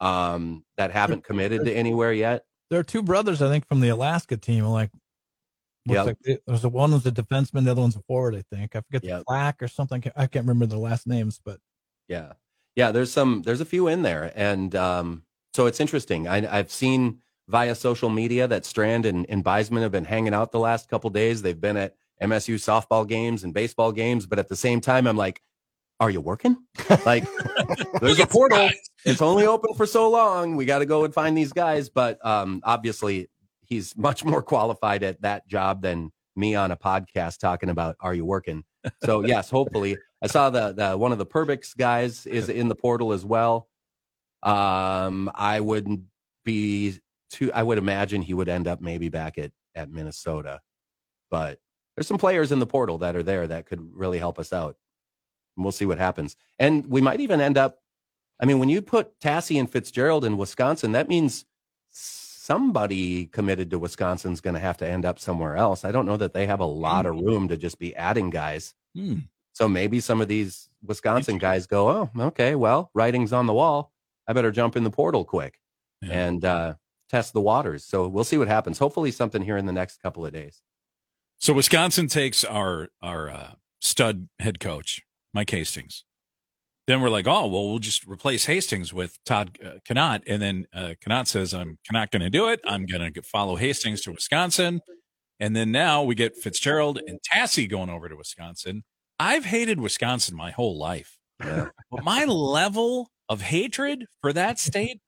um, 0.00 0.64
that 0.76 0.90
haven't 0.90 1.24
committed 1.24 1.64
to 1.64 1.72
anywhere 1.72 2.12
yet. 2.12 2.44
There 2.70 2.80
are 2.80 2.84
two 2.84 3.02
brothers, 3.02 3.40
I 3.40 3.48
think, 3.48 3.68
from 3.68 3.80
the 3.80 3.88
Alaska 3.90 4.36
team. 4.36 4.64
Like, 4.64 4.90
Yep. 5.86 6.06
like 6.06 6.18
they, 6.24 6.38
there's 6.46 6.64
a 6.64 6.68
one 6.70 6.92
was 6.92 7.04
a 7.06 7.12
defenseman, 7.12 7.64
the 7.64 7.70
other 7.72 7.82
one's 7.82 7.94
a 7.94 8.00
forward. 8.00 8.34
I 8.34 8.42
think 8.54 8.74
I 8.74 8.80
forget 8.80 9.04
Yep. 9.04 9.18
the 9.20 9.24
Flack 9.28 9.62
or 9.62 9.68
something. 9.68 10.02
I 10.16 10.26
can't 10.26 10.44
remember 10.46 10.66
their 10.66 10.78
last 10.78 11.06
names, 11.06 11.38
but 11.44 11.60
Yeah. 12.08 12.32
Yeah, 12.76 12.90
there's 12.90 13.12
some 13.12 13.42
there's 13.42 13.60
a 13.60 13.64
few 13.66 13.88
in 13.88 14.02
there. 14.02 14.32
And 14.34 14.74
um, 14.74 15.22
so 15.52 15.66
it's 15.66 15.80
interesting. 15.80 16.28
I 16.28 16.58
I've 16.58 16.70
seen 16.70 17.20
via 17.48 17.74
social 17.74 18.08
media 18.08 18.48
that 18.48 18.64
Strand 18.64 19.06
and, 19.06 19.26
and 19.28 19.44
Buisman 19.44 19.82
have 19.82 19.92
been 19.92 20.04
hanging 20.04 20.34
out 20.34 20.52
the 20.52 20.58
last 20.58 20.88
couple 20.88 21.10
days. 21.10 21.42
They've 21.42 21.60
been 21.60 21.76
at 21.76 21.94
MSU 22.22 22.54
softball 22.54 23.06
games 23.06 23.44
and 23.44 23.52
baseball 23.52 23.92
games, 23.92 24.26
but 24.26 24.38
at 24.38 24.48
the 24.48 24.56
same 24.56 24.80
time, 24.80 25.06
I'm 25.06 25.16
like, 25.16 25.42
are 26.00 26.10
you 26.10 26.20
working? 26.20 26.56
Like 27.04 27.24
there's 28.00 28.18
a 28.18 28.26
portal. 28.26 28.70
It's 29.04 29.22
only 29.22 29.46
open 29.46 29.74
for 29.74 29.86
so 29.86 30.10
long. 30.10 30.56
We 30.56 30.64
got 30.64 30.80
to 30.80 30.86
go 30.86 31.04
and 31.04 31.14
find 31.14 31.36
these 31.36 31.52
guys. 31.52 31.88
But 31.88 32.24
um, 32.24 32.60
obviously, 32.64 33.28
he's 33.66 33.96
much 33.96 34.24
more 34.24 34.42
qualified 34.54 35.02
at 35.02 35.22
that 35.22 35.46
job 35.46 35.82
than 35.82 36.10
me 36.36 36.54
on 36.54 36.70
a 36.70 36.76
podcast 36.76 37.38
talking 37.38 37.68
about 37.68 37.96
are 38.00 38.14
you 38.14 38.24
working? 38.24 38.64
So 39.04 39.24
yes, 39.24 39.50
hopefully. 39.50 39.96
I 40.24 40.26
saw 40.26 40.48
the 40.48 40.72
the 40.72 40.96
one 40.96 41.12
of 41.12 41.18
the 41.18 41.26
Perbix 41.26 41.76
guys 41.76 42.24
is 42.24 42.48
in 42.48 42.68
the 42.68 42.74
portal 42.74 43.12
as 43.12 43.26
well. 43.26 43.68
Um, 44.42 45.30
I 45.34 45.60
wouldn't 45.60 46.04
be 46.46 46.98
too. 47.30 47.52
I 47.52 47.62
would 47.62 47.76
imagine 47.76 48.22
he 48.22 48.32
would 48.32 48.48
end 48.48 48.66
up 48.66 48.80
maybe 48.80 49.10
back 49.10 49.36
at 49.36 49.52
at 49.74 49.90
Minnesota, 49.90 50.62
but 51.30 51.58
there's 51.94 52.06
some 52.06 52.16
players 52.16 52.52
in 52.52 52.58
the 52.58 52.66
portal 52.66 52.96
that 52.98 53.14
are 53.14 53.22
there 53.22 53.46
that 53.46 53.66
could 53.66 53.86
really 53.92 54.18
help 54.18 54.38
us 54.38 54.50
out. 54.50 54.76
And 55.56 55.64
we'll 55.64 55.72
see 55.72 55.84
what 55.84 55.98
happens. 55.98 56.36
And 56.58 56.86
we 56.86 57.02
might 57.02 57.20
even 57.20 57.42
end 57.42 57.58
up. 57.58 57.80
I 58.40 58.46
mean, 58.46 58.58
when 58.58 58.70
you 58.70 58.80
put 58.80 59.20
Tassy 59.20 59.58
and 59.58 59.70
Fitzgerald 59.70 60.24
in 60.24 60.38
Wisconsin, 60.38 60.92
that 60.92 61.08
means 61.08 61.44
somebody 61.90 63.26
committed 63.26 63.70
to 63.70 63.78
Wisconsin's 63.78 64.40
going 64.40 64.54
to 64.54 64.60
have 64.60 64.78
to 64.78 64.88
end 64.88 65.04
up 65.04 65.18
somewhere 65.18 65.56
else. 65.56 65.84
I 65.84 65.92
don't 65.92 66.06
know 66.06 66.16
that 66.16 66.32
they 66.32 66.46
have 66.46 66.60
a 66.60 66.66
lot 66.66 67.04
of 67.04 67.14
room 67.14 67.48
to 67.48 67.58
just 67.58 67.78
be 67.78 67.94
adding 67.94 68.30
guys. 68.30 68.74
Hmm. 68.94 69.18
So 69.54 69.68
maybe 69.68 70.00
some 70.00 70.20
of 70.20 70.28
these 70.28 70.68
Wisconsin 70.84 71.38
guys 71.38 71.66
go, 71.66 71.88
oh, 71.88 72.10
okay, 72.26 72.54
well, 72.54 72.90
writing's 72.94 73.32
on 73.32 73.46
the 73.46 73.54
wall. 73.54 73.92
I 74.28 74.32
better 74.34 74.50
jump 74.50 74.76
in 74.76 74.84
the 74.84 74.90
portal 74.90 75.24
quick 75.24 75.58
Yeah. 76.02 76.12
and 76.12 76.44
uh, 76.44 76.74
test 77.08 77.32
the 77.32 77.40
waters. 77.40 77.84
So 77.84 78.06
we'll 78.08 78.24
see 78.24 78.36
what 78.38 78.48
happens. 78.48 78.78
Hopefully, 78.78 79.10
something 79.10 79.40
here 79.42 79.56
in 79.56 79.64
the 79.66 79.72
next 79.72 80.02
couple 80.02 80.26
of 80.26 80.32
days. 80.32 80.60
So 81.38 81.52
Wisconsin 81.54 82.06
takes 82.08 82.44
our 82.44 82.88
our 83.02 83.30
uh, 83.30 83.52
stud 83.80 84.28
head 84.38 84.60
coach, 84.60 85.02
Mike 85.32 85.50
Hastings. 85.50 86.04
Then 86.86 87.00
we're 87.00 87.08
like, 87.10 87.26
oh 87.26 87.46
well, 87.46 87.68
we'll 87.70 87.78
just 87.78 88.06
replace 88.06 88.44
Hastings 88.46 88.92
with 88.92 89.18
Todd 89.24 89.58
uh, 89.64 89.78
Connaught, 89.86 90.22
and 90.26 90.42
then 90.42 90.66
uh, 90.74 90.94
Connaught 91.02 91.28
says, 91.28 91.54
"I'm 91.54 91.78
not 91.92 92.10
going 92.10 92.22
to 92.22 92.30
do 92.30 92.48
it. 92.48 92.60
I'm 92.66 92.86
going 92.86 93.12
to 93.12 93.22
follow 93.22 93.56
Hastings 93.56 94.00
to 94.02 94.12
Wisconsin." 94.12 94.80
And 95.40 95.54
then 95.56 95.72
now 95.72 96.02
we 96.02 96.14
get 96.14 96.36
Fitzgerald 96.36 97.00
and 97.06 97.18
Tassy 97.24 97.66
going 97.66 97.90
over 97.90 98.08
to 98.08 98.16
Wisconsin. 98.16 98.84
I've 99.18 99.44
hated 99.44 99.80
Wisconsin 99.80 100.36
my 100.36 100.50
whole 100.50 100.76
life, 100.78 101.18
Yeah. 101.42 101.68
but 101.90 102.04
my 102.04 102.24
level 102.24 103.08
of 103.28 103.40
hatred 103.40 104.04
for 104.20 104.32
that 104.34 104.58
state 104.58 105.00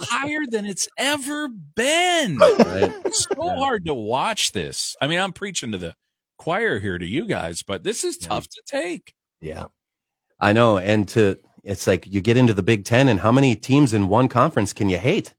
higher 0.00 0.40
than 0.48 0.66
it's 0.66 0.88
ever 0.98 1.48
been. 1.48 2.36
Right? 2.38 2.92
It's 3.04 3.24
so 3.24 3.44
Yeah. 3.44 3.56
hard 3.56 3.84
to 3.86 3.94
watch 3.94 4.52
this. 4.52 4.96
I 5.00 5.06
mean, 5.06 5.20
I'm 5.20 5.32
preaching 5.32 5.70
to 5.72 5.78
the 5.78 5.94
choir 6.38 6.80
here 6.80 6.98
to 6.98 7.06
you 7.06 7.26
guys, 7.26 7.62
but 7.62 7.84
this 7.84 8.02
is 8.02 8.18
tough 8.18 8.48
to 8.48 8.62
take. 8.66 9.14
Yeah. 9.40 9.66
I 10.40 10.52
know. 10.52 10.78
And 10.78 11.06
to, 11.10 11.38
it's 11.62 11.86
like 11.86 12.06
you 12.06 12.20
get 12.20 12.36
into 12.36 12.54
the 12.54 12.62
Big 12.62 12.84
Ten, 12.84 13.08
and 13.08 13.20
how 13.20 13.30
many 13.30 13.54
teams 13.54 13.92
in 13.94 14.08
one 14.08 14.28
conference 14.28 14.72
can 14.72 14.88
you 14.88 14.98
hate? 14.98 15.32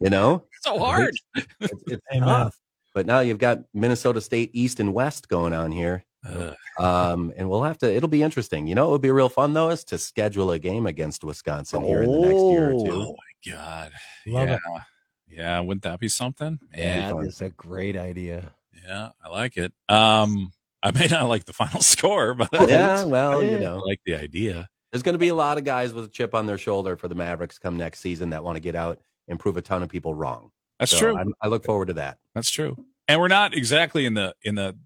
You 0.00 0.08
know, 0.10 0.44
so 0.62 0.78
hard. 0.78 1.14
it's, 1.34 1.72
it's 1.88 2.02
Amen. 2.14 2.28
tough. 2.28 2.56
But 2.94 3.06
now 3.06 3.20
you've 3.20 3.38
got 3.38 3.58
Minnesota 3.74 4.20
State 4.20 4.50
East 4.52 4.78
and 4.80 4.94
West 4.94 5.28
going 5.28 5.52
on 5.52 5.72
here. 5.72 6.04
Ugh. 6.28 6.54
Um, 6.78 7.32
and 7.36 7.48
we'll 7.48 7.62
have 7.62 7.78
to, 7.78 7.92
it'll 7.94 8.08
be 8.08 8.22
interesting. 8.22 8.66
You 8.66 8.74
know, 8.74 8.88
it 8.88 8.90
would 8.92 9.00
be 9.02 9.10
real 9.10 9.28
fun 9.28 9.52
though, 9.54 9.70
is 9.70 9.84
to 9.84 9.98
schedule 9.98 10.50
a 10.50 10.58
game 10.58 10.86
against 10.86 11.24
Wisconsin 11.24 11.82
here 11.84 12.02
in 12.02 12.10
the 12.10 12.18
next 12.20 12.32
year 12.42 12.70
or 12.72 12.86
two. 12.86 12.92
oh 12.92 13.16
my 13.16 13.52
god. 13.52 13.92
Love 14.26 14.48
yeah. 14.48 14.54
it. 14.54 14.82
Yeah, 15.28 15.60
wouldn't 15.60 15.82
that 15.84 16.00
be 16.00 16.08
something? 16.08 16.58
Yeah. 16.76 17.06
That 17.08 17.14
fun. 17.14 17.26
is 17.26 17.40
a 17.40 17.50
great 17.50 17.96
idea. 17.96 18.52
Yeah, 18.86 19.10
I 19.24 19.28
like 19.28 19.56
it. 19.56 19.72
Um, 19.88 20.52
I 20.82 20.90
may 20.92 21.06
not 21.06 21.28
like 21.28 21.44
the 21.44 21.52
final 21.52 21.80
score, 21.82 22.34
but 22.34 22.48
Yeah, 22.52 23.04
well, 23.04 23.42
you 23.42 23.50
Yeah. 23.52 23.56
I 23.56 23.60
know, 23.60 23.78
like 23.78 24.00
the 24.04 24.14
idea. 24.16 24.68
there's 24.92 25.02
going 25.02 25.14
to 25.14 25.18
be 25.18 25.28
a 25.28 25.34
lot 25.34 25.56
of 25.58 25.64
guys 25.64 25.92
with 25.92 26.04
a 26.06 26.08
chip 26.08 26.34
on 26.34 26.46
their 26.46 26.58
shoulder 26.58 26.96
for 26.96 27.06
the 27.08 27.14
Mavericks 27.14 27.58
come 27.58 27.76
next 27.76 28.00
season 28.00 28.30
that 28.30 28.42
want 28.44 28.56
to 28.56 28.60
get 28.60 28.74
out 28.74 28.98
and 29.28 29.38
prove 29.38 29.56
a 29.56 29.62
ton 29.62 29.82
of 29.82 29.88
people 29.88 30.14
wrong. 30.14 30.50
That's 30.78 30.90
So 30.92 30.98
true. 30.98 31.16
I'm, 31.16 31.34
I 31.40 31.48
look 31.48 31.64
forward 31.64 31.86
to 31.88 31.92
that. 31.94 32.18
That's 32.34 32.50
true. 32.50 32.76
And 33.06 33.20
we're 33.20 33.28
not 33.28 33.54
exactly 33.54 34.06
in 34.06 34.14
the 34.14 34.34
in 34.42 34.54
the 34.54 34.76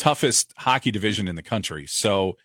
toughest 0.00 0.52
hockey 0.56 0.90
division 0.90 1.28
in 1.28 1.36
the 1.36 1.42
country. 1.42 1.86
So 1.86 2.36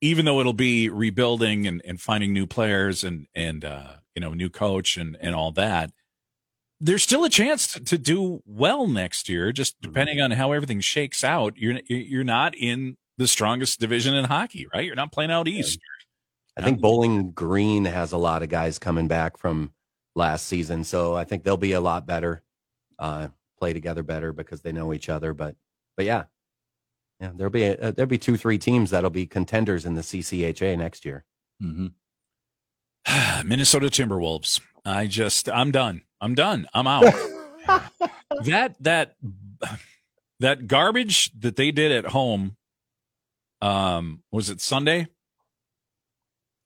even 0.00 0.24
though 0.24 0.40
it'll 0.40 0.52
be 0.52 0.88
rebuilding 0.88 1.66
and, 1.66 1.82
and 1.84 2.00
finding 2.00 2.32
new 2.32 2.46
players 2.46 3.04
and 3.04 3.26
and 3.34 3.64
uh, 3.64 3.96
you 4.14 4.20
know 4.20 4.34
new 4.34 4.50
coach 4.50 4.96
and 4.96 5.16
and 5.20 5.34
all 5.34 5.52
that, 5.52 5.92
there's 6.80 7.02
still 7.02 7.24
a 7.24 7.30
chance 7.30 7.72
to, 7.74 7.80
to 7.84 7.98
do 7.98 8.42
well 8.46 8.88
next 8.88 9.28
year. 9.28 9.52
Just 9.52 9.80
depending 9.80 10.20
on 10.20 10.32
how 10.32 10.52
everything 10.52 10.80
shakes 10.80 11.22
out. 11.22 11.54
You're 11.56 11.80
you're 11.86 12.24
not 12.24 12.56
in 12.56 12.96
the 13.18 13.28
strongest 13.28 13.78
division 13.78 14.14
in 14.14 14.24
hockey, 14.24 14.66
right? 14.74 14.84
You're 14.84 14.96
not 14.96 15.12
playing 15.12 15.30
out 15.30 15.48
east. 15.48 15.78
I 16.58 16.62
think 16.62 16.80
Bowling 16.80 17.32
Green 17.32 17.84
has 17.84 18.12
a 18.12 18.18
lot 18.18 18.42
of 18.42 18.48
guys 18.48 18.78
coming 18.78 19.08
back 19.08 19.36
from 19.36 19.72
last 20.14 20.46
season, 20.46 20.84
so 20.84 21.14
I 21.14 21.24
think 21.24 21.44
they'll 21.44 21.58
be 21.58 21.72
a 21.72 21.82
lot 21.82 22.06
better, 22.06 22.42
uh, 22.98 23.28
play 23.58 23.74
together 23.74 24.02
better 24.02 24.32
because 24.32 24.62
they 24.62 24.72
know 24.72 24.94
each 24.94 25.10
other. 25.10 25.34
But, 25.34 25.54
but 25.98 26.06
yeah, 26.06 26.24
yeah, 27.20 27.30
there'll 27.34 27.50
be 27.50 27.64
a, 27.64 27.76
uh, 27.76 27.90
there'll 27.92 28.08
be 28.08 28.18
two, 28.18 28.36
three 28.36 28.58
teams 28.58 28.90
that'll 28.90 29.10
be 29.10 29.26
contenders 29.26 29.86
in 29.86 29.94
the 29.94 30.02
CCHA 30.02 30.76
next 30.78 31.04
year. 31.04 31.24
Mm-hmm. 31.62 31.88
Minnesota 33.48 33.86
Timberwolves. 33.86 34.60
I 34.84 35.06
just 35.06 35.48
I'm 35.48 35.70
done. 35.70 36.02
I'm 36.20 36.34
done. 36.34 36.68
I'm 36.74 36.86
out. 36.86 37.04
that 38.44 38.76
that 38.80 39.16
that 40.40 40.66
garbage 40.66 41.30
that 41.40 41.56
they 41.56 41.70
did 41.72 41.92
at 41.92 42.06
home 42.06 42.56
um 43.62 44.22
was 44.30 44.50
it 44.50 44.60
Sunday? 44.60 45.08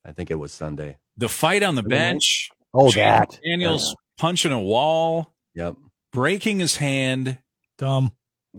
I 0.05 0.13
think 0.13 0.31
it 0.31 0.35
was 0.37 0.53
Sunday. 0.53 0.97
The 1.17 1.29
fight 1.29 1.63
on 1.63 1.75
the 1.75 1.83
bench. 1.83 2.51
Oh, 2.73 2.91
Jay 2.91 3.01
that. 3.01 3.39
Daniels 3.45 3.95
punching 4.19 4.53
a 4.53 4.61
wall, 4.61 5.35
Yep. 5.55 5.77
breaking 6.13 6.59
his 6.59 6.77
hand. 6.77 7.39
Dumb. 7.79 8.13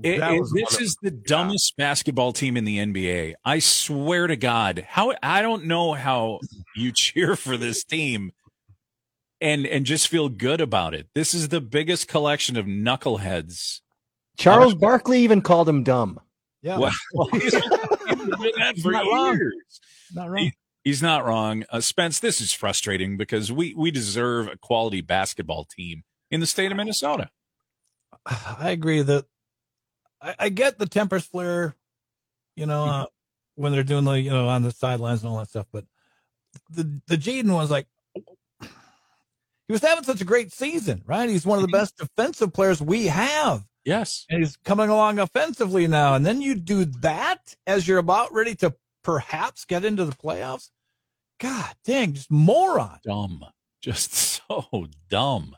It- 0.04 0.20
it- 0.22 0.44
this 0.54 0.76
of- 0.76 0.82
is 0.82 0.98
the 1.02 1.12
dumbest 1.12 1.76
basketball 1.78 2.32
team 2.34 2.56
in 2.56 2.64
the 2.66 2.78
NBA. 2.80 3.36
I 3.44 3.60
swear 3.60 4.28
to 4.28 4.36
God. 4.38 4.86
How 4.88 5.14
I 5.22 5.42
don't 5.42 5.66
know 5.66 5.94
how 5.94 6.40
you 6.76 6.92
cheer 6.96 7.36
for 7.36 7.58
this 7.58 7.84
team 7.84 8.32
and 9.42 9.66
and 9.66 9.86
just 9.86 10.08
feel 10.08 10.30
good 10.30 10.62
about 10.62 10.94
it. 10.94 11.08
This 11.14 11.34
is 11.34 11.50
the 11.50 11.60
biggest 11.62 12.08
collection 12.08 12.56
of 12.58 12.66
knuckleheads. 12.66 13.82
Charles 14.38 14.74
Barkley 14.76 15.20
even 15.24 15.42
called 15.42 15.68
him 15.68 15.84
dumb. 15.84 16.20
Yeah. 16.62 16.78
Well, 16.78 17.28
he's 17.34 17.52
been 17.52 17.62
that 18.58 18.76
for 18.82 18.92
not 18.92 19.06
wrong. 19.06 19.36
years. 19.36 19.82
Not 20.14 20.30
wrong. 20.30 20.52
He's 20.84 21.02
not 21.02 21.26
wrong. 21.26 21.64
Uh, 21.70 21.80
Spence, 21.82 22.20
this 22.20 22.40
is 22.42 22.54
frustrating 22.54 23.18
because 23.18 23.52
we 23.52 23.74
we 23.76 23.92
deserve 23.92 24.48
a 24.48 24.58
quality 24.58 25.02
basketball 25.02 25.66
team 25.66 26.04
in 26.32 26.40
the 26.40 26.48
state 26.48 26.72
of 26.72 26.78
Minnesota. 26.78 27.30
I 28.26 28.70
agree 28.70 29.02
that 29.02 29.26
I, 30.22 30.36
I 30.40 30.50
get 30.50 30.78
the 30.78 30.86
tempers 30.86 31.26
flare, 31.26 31.76
you 32.56 32.66
know, 32.66 32.86
uh, 32.86 33.06
when 33.56 33.72
they're 33.72 33.84
doing 33.84 34.06
the, 34.06 34.14
you 34.14 34.30
know, 34.30 34.48
on 34.48 34.64
the 34.64 34.72
sidelines 34.72 35.22
and 35.22 35.32
all 35.32 35.40
that 35.40 35.50
stuff. 35.50 35.68
But 35.72 35.86
the, 36.70 37.02
the 37.08 37.18
Jaden 37.18 37.54
was 37.54 37.72
like, 37.72 37.88
he 38.62 38.68
was 39.70 39.82
having 39.82 40.04
such 40.04 40.22
a 40.22 40.26
great 40.26 40.52
season, 40.52 41.04
right? 41.06 41.30
He's 41.30 41.46
one 41.46 41.60
of 41.60 41.64
the 41.64 41.72
best 41.72 41.98
defensive 41.98 42.54
players 42.54 42.82
we 42.82 43.08
have. 43.08 43.64
Yes. 43.84 44.26
And 44.30 44.44
he's 44.44 44.58
coming 44.58 44.90
along 44.90 45.20
offensively 45.20 45.88
now. 45.88 46.14
And 46.14 46.26
then 46.26 46.42
you 46.42 46.56
do 46.56 46.86
that 46.86 47.56
as 47.66 47.88
you're 47.88 47.98
about 47.98 48.34
ready 48.34 48.56
to 48.56 48.76
perhaps 49.04 49.66
get 49.66 49.84
into 49.84 50.06
the 50.06 50.16
playoffs. 50.16 50.70
God 51.40 51.74
dang, 51.84 52.14
just 52.14 52.30
moron. 52.30 53.00
Dumb. 53.04 53.44
Just 53.82 54.14
so 54.48 54.88
dumb. 55.10 55.56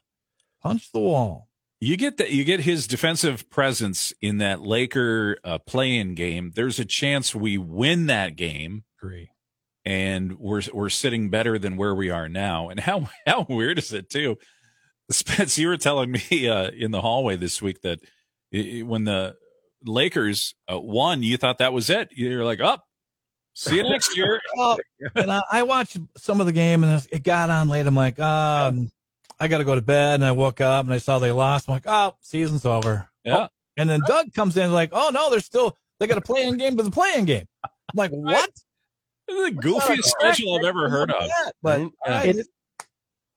Punch 0.62 0.91
the 0.91 0.99
wall. 0.99 1.49
You 1.84 1.98
get 1.98 2.17
that. 2.17 2.32
You 2.32 2.43
get 2.43 2.62
his 2.62 2.88
defensive 2.88 3.50
presence 3.50 4.13
in 4.22 4.38
that 4.38 4.62
Laker 4.62 5.38
uh, 5.43 5.58
play-in 5.60 6.15
game. 6.15 6.52
There's 6.56 6.80
a 6.80 6.86
chance 6.86 7.36
we 7.36 7.58
win 7.58 8.06
that 8.06 8.36
game, 8.38 8.84
Agree. 9.02 9.30
and 9.84 10.39
we're 10.39 10.62
we're 10.74 10.89
sitting 10.89 11.30
better 11.30 11.60
than 11.60 11.76
where 11.76 11.93
we 11.93 12.10
are 12.10 12.30
now. 12.30 12.69
And 12.69 12.80
how 12.80 13.10
how 13.28 13.46
weird 13.50 13.78
is 13.80 13.91
it 13.91 14.10
too? 14.10 14.38
Spence, 15.12 15.58
you 15.58 15.67
were 15.67 15.78
telling 15.78 16.12
me 16.12 16.48
uh, 16.48 16.72
in 16.72 16.91
the 16.91 17.02
hallway 17.02 17.36
this 17.36 17.62
week 17.62 17.82
that 17.82 18.00
i- 18.54 18.80
i- 18.80 18.84
when 18.84 19.04
the 19.04 19.36
Lakers 19.86 20.56
uh, 20.72 20.80
won, 20.80 21.22
you 21.22 21.36
thought 21.36 21.58
that 21.58 21.74
was 21.74 21.89
it. 21.89 22.08
You're 22.15 22.46
like, 22.46 22.62
up. 22.62 22.86
see 23.54 23.76
you 23.76 23.84
next 23.84 24.15
year. 24.15 24.39
Well, 24.56 24.78
and 25.15 25.30
I, 25.30 25.41
I 25.52 25.63
watched 25.63 25.98
some 26.15 26.39
of 26.39 26.46
the 26.48 26.54
game 26.54 26.86
and 26.86 27.06
it 27.12 27.24
got 27.24 27.50
on 27.50 27.67
late. 27.67 27.86
I'm 27.86 27.93
like, 27.96 28.17
um, 28.22 28.89
I 29.39 29.48
got 29.48 29.58
to 29.60 29.63
go 29.63 29.76
to 29.76 29.82
bed. 29.82 30.15
And 30.15 30.26
I 30.26 30.32
woke 30.32 30.62
up 30.62 30.86
and 30.86 30.93
I 30.93 30.98
saw 30.98 31.19
they 31.19 31.32
lost. 31.32 31.67
I'm 31.69 31.74
like, 31.74 31.84
oh, 31.88 32.15
season's 32.22 32.65
over. 32.65 33.10
Yeah. 33.24 33.38
Oh, 33.38 33.48
and 33.78 33.89
then 33.89 34.02
Doug 34.06 34.34
comes 34.34 34.56
in 34.58 34.72
like, 34.72 34.89
oh 34.93 35.10
no, 35.13 35.30
they're 35.32 35.39
still 35.39 35.78
they 36.00 36.08
got 36.08 36.17
a 36.17 36.22
play-in 36.22 36.58
game 36.58 36.78
to 36.78 36.84
the 36.84 36.91
play-in 36.91 37.26
game. 37.26 37.46
I'm 37.63 37.69
like, 37.96 38.12
what? 38.13 38.50
This 39.28 39.38
is 39.38 39.56
the 39.56 39.62
goofiest 39.62 40.04
schedule 40.04 40.56
I've 40.58 40.65
ever 40.65 40.89
heard 40.89 41.12
of. 41.12 41.24
But 41.62 41.80
Right? 41.80 41.89
all 42.06 42.12
right, 42.12 42.26
It's- 42.30 42.46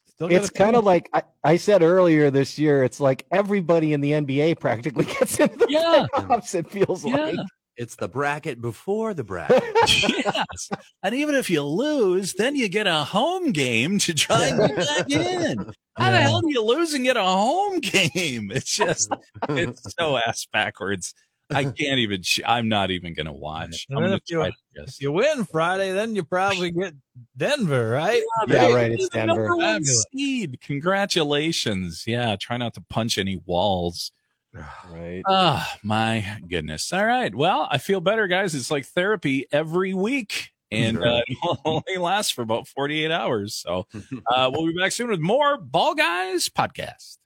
still 0.08 0.32
It's 0.32 0.50
kind 0.50 0.74
of 0.76 0.84
like 0.84 1.08
I, 1.12 1.22
I 1.44 1.56
said 1.58 1.82
earlier 1.82 2.30
this 2.30 2.58
year. 2.58 2.82
It's 2.84 3.00
like 3.00 3.24
everybody 3.30 3.92
in 3.92 4.00
the 4.00 4.12
NBA 4.12 4.58
practically 4.58 5.04
gets 5.18 5.38
into 5.38 5.56
the 5.58 5.66
Yeah. 5.68 6.06
playoffs. 6.14 6.54
It 6.54 6.70
feels 6.70 7.04
like. 7.04 7.36
It's 7.76 7.96
the 7.96 8.08
bracket 8.08 8.60
before 8.60 9.12
the 9.14 9.24
bracket. 9.30 9.62
yes. 9.84 10.70
And 11.02 11.14
even 11.14 11.34
if 11.34 11.50
you 11.50 11.62
lose, 11.62 12.32
then 12.34 12.56
you 12.56 12.68
get 12.68 12.86
a 12.86 13.04
home 13.04 13.52
game 13.52 13.98
to 14.00 14.14
try 14.14 14.46
and 14.46 14.58
get 14.58 14.76
back 14.76 15.10
in. 15.10 15.72
How 15.98 16.10
the 16.10 16.16
hell 16.18 16.40
do 16.40 16.50
you 16.50 16.62
lose 16.64 16.94
and 16.94 17.04
get 17.04 17.16
a 17.16 17.22
home 17.22 17.80
game? 17.80 18.50
It's 18.50 18.74
just, 18.74 19.10
it's 19.50 19.82
so 19.98 20.16
ass 20.26 20.46
backwards. 20.52 21.14
I 21.48 21.62
can't 21.64 22.00
even, 22.00 22.22
ch- 22.22 22.40
I'm 22.44 22.68
not 22.68 22.90
even 22.90 23.14
going 23.14 23.26
to 23.26 23.32
watch. 23.32 23.86
And 23.88 23.98
I'm 23.98 24.02
then 24.10 24.18
going 24.30 24.48
if 24.48 24.54
you- 24.74 24.82
If 24.82 25.00
you 25.00 25.12
win 25.12 25.44
Friday, 25.44 25.92
then 25.92 26.16
you 26.16 26.24
probably 26.24 26.72
get 26.72 26.94
Denver, 27.36 27.88
right? 27.90 28.20
Yeah, 28.48 28.72
right. 28.74 28.90
It's 28.92 29.08
The 29.10 29.24
number 29.26 29.42
Denver. 29.44 29.56
one 29.56 29.60
Fabulous. 29.84 30.06
seed. 30.12 30.58
Congratulations. 30.62 32.04
Yeah. 32.06 32.36
Try 32.40 32.56
not 32.56 32.74
to 32.74 32.84
punch 32.90 33.16
any 33.16 33.40
walls. 33.46 34.10
Right. 34.90 35.22
Oh, 35.26 35.64
my 35.82 36.38
goodness. 36.48 36.92
All 36.92 37.04
right. 37.04 37.34
Well, 37.34 37.68
I 37.70 37.78
feel 37.78 38.00
better, 38.00 38.26
guys. 38.26 38.54
It's 38.54 38.70
like 38.70 38.86
therapy 38.86 39.46
every 39.52 39.94
week. 39.94 40.50
And 40.70 40.98
uh, 40.98 41.20
it 41.28 41.58
only 41.64 41.96
lasts 41.98 42.32
for 42.32 42.42
about 42.42 42.68
48 42.68 43.10
hours. 43.10 43.54
So 43.54 43.86
uh, 44.26 44.50
we'll 44.52 44.66
be 44.66 44.78
back 44.78 44.92
soon 44.92 45.08
with 45.10 45.20
more 45.20 45.56
Ball 45.56 45.94
Guys 45.94 46.48
podcast. 46.48 47.18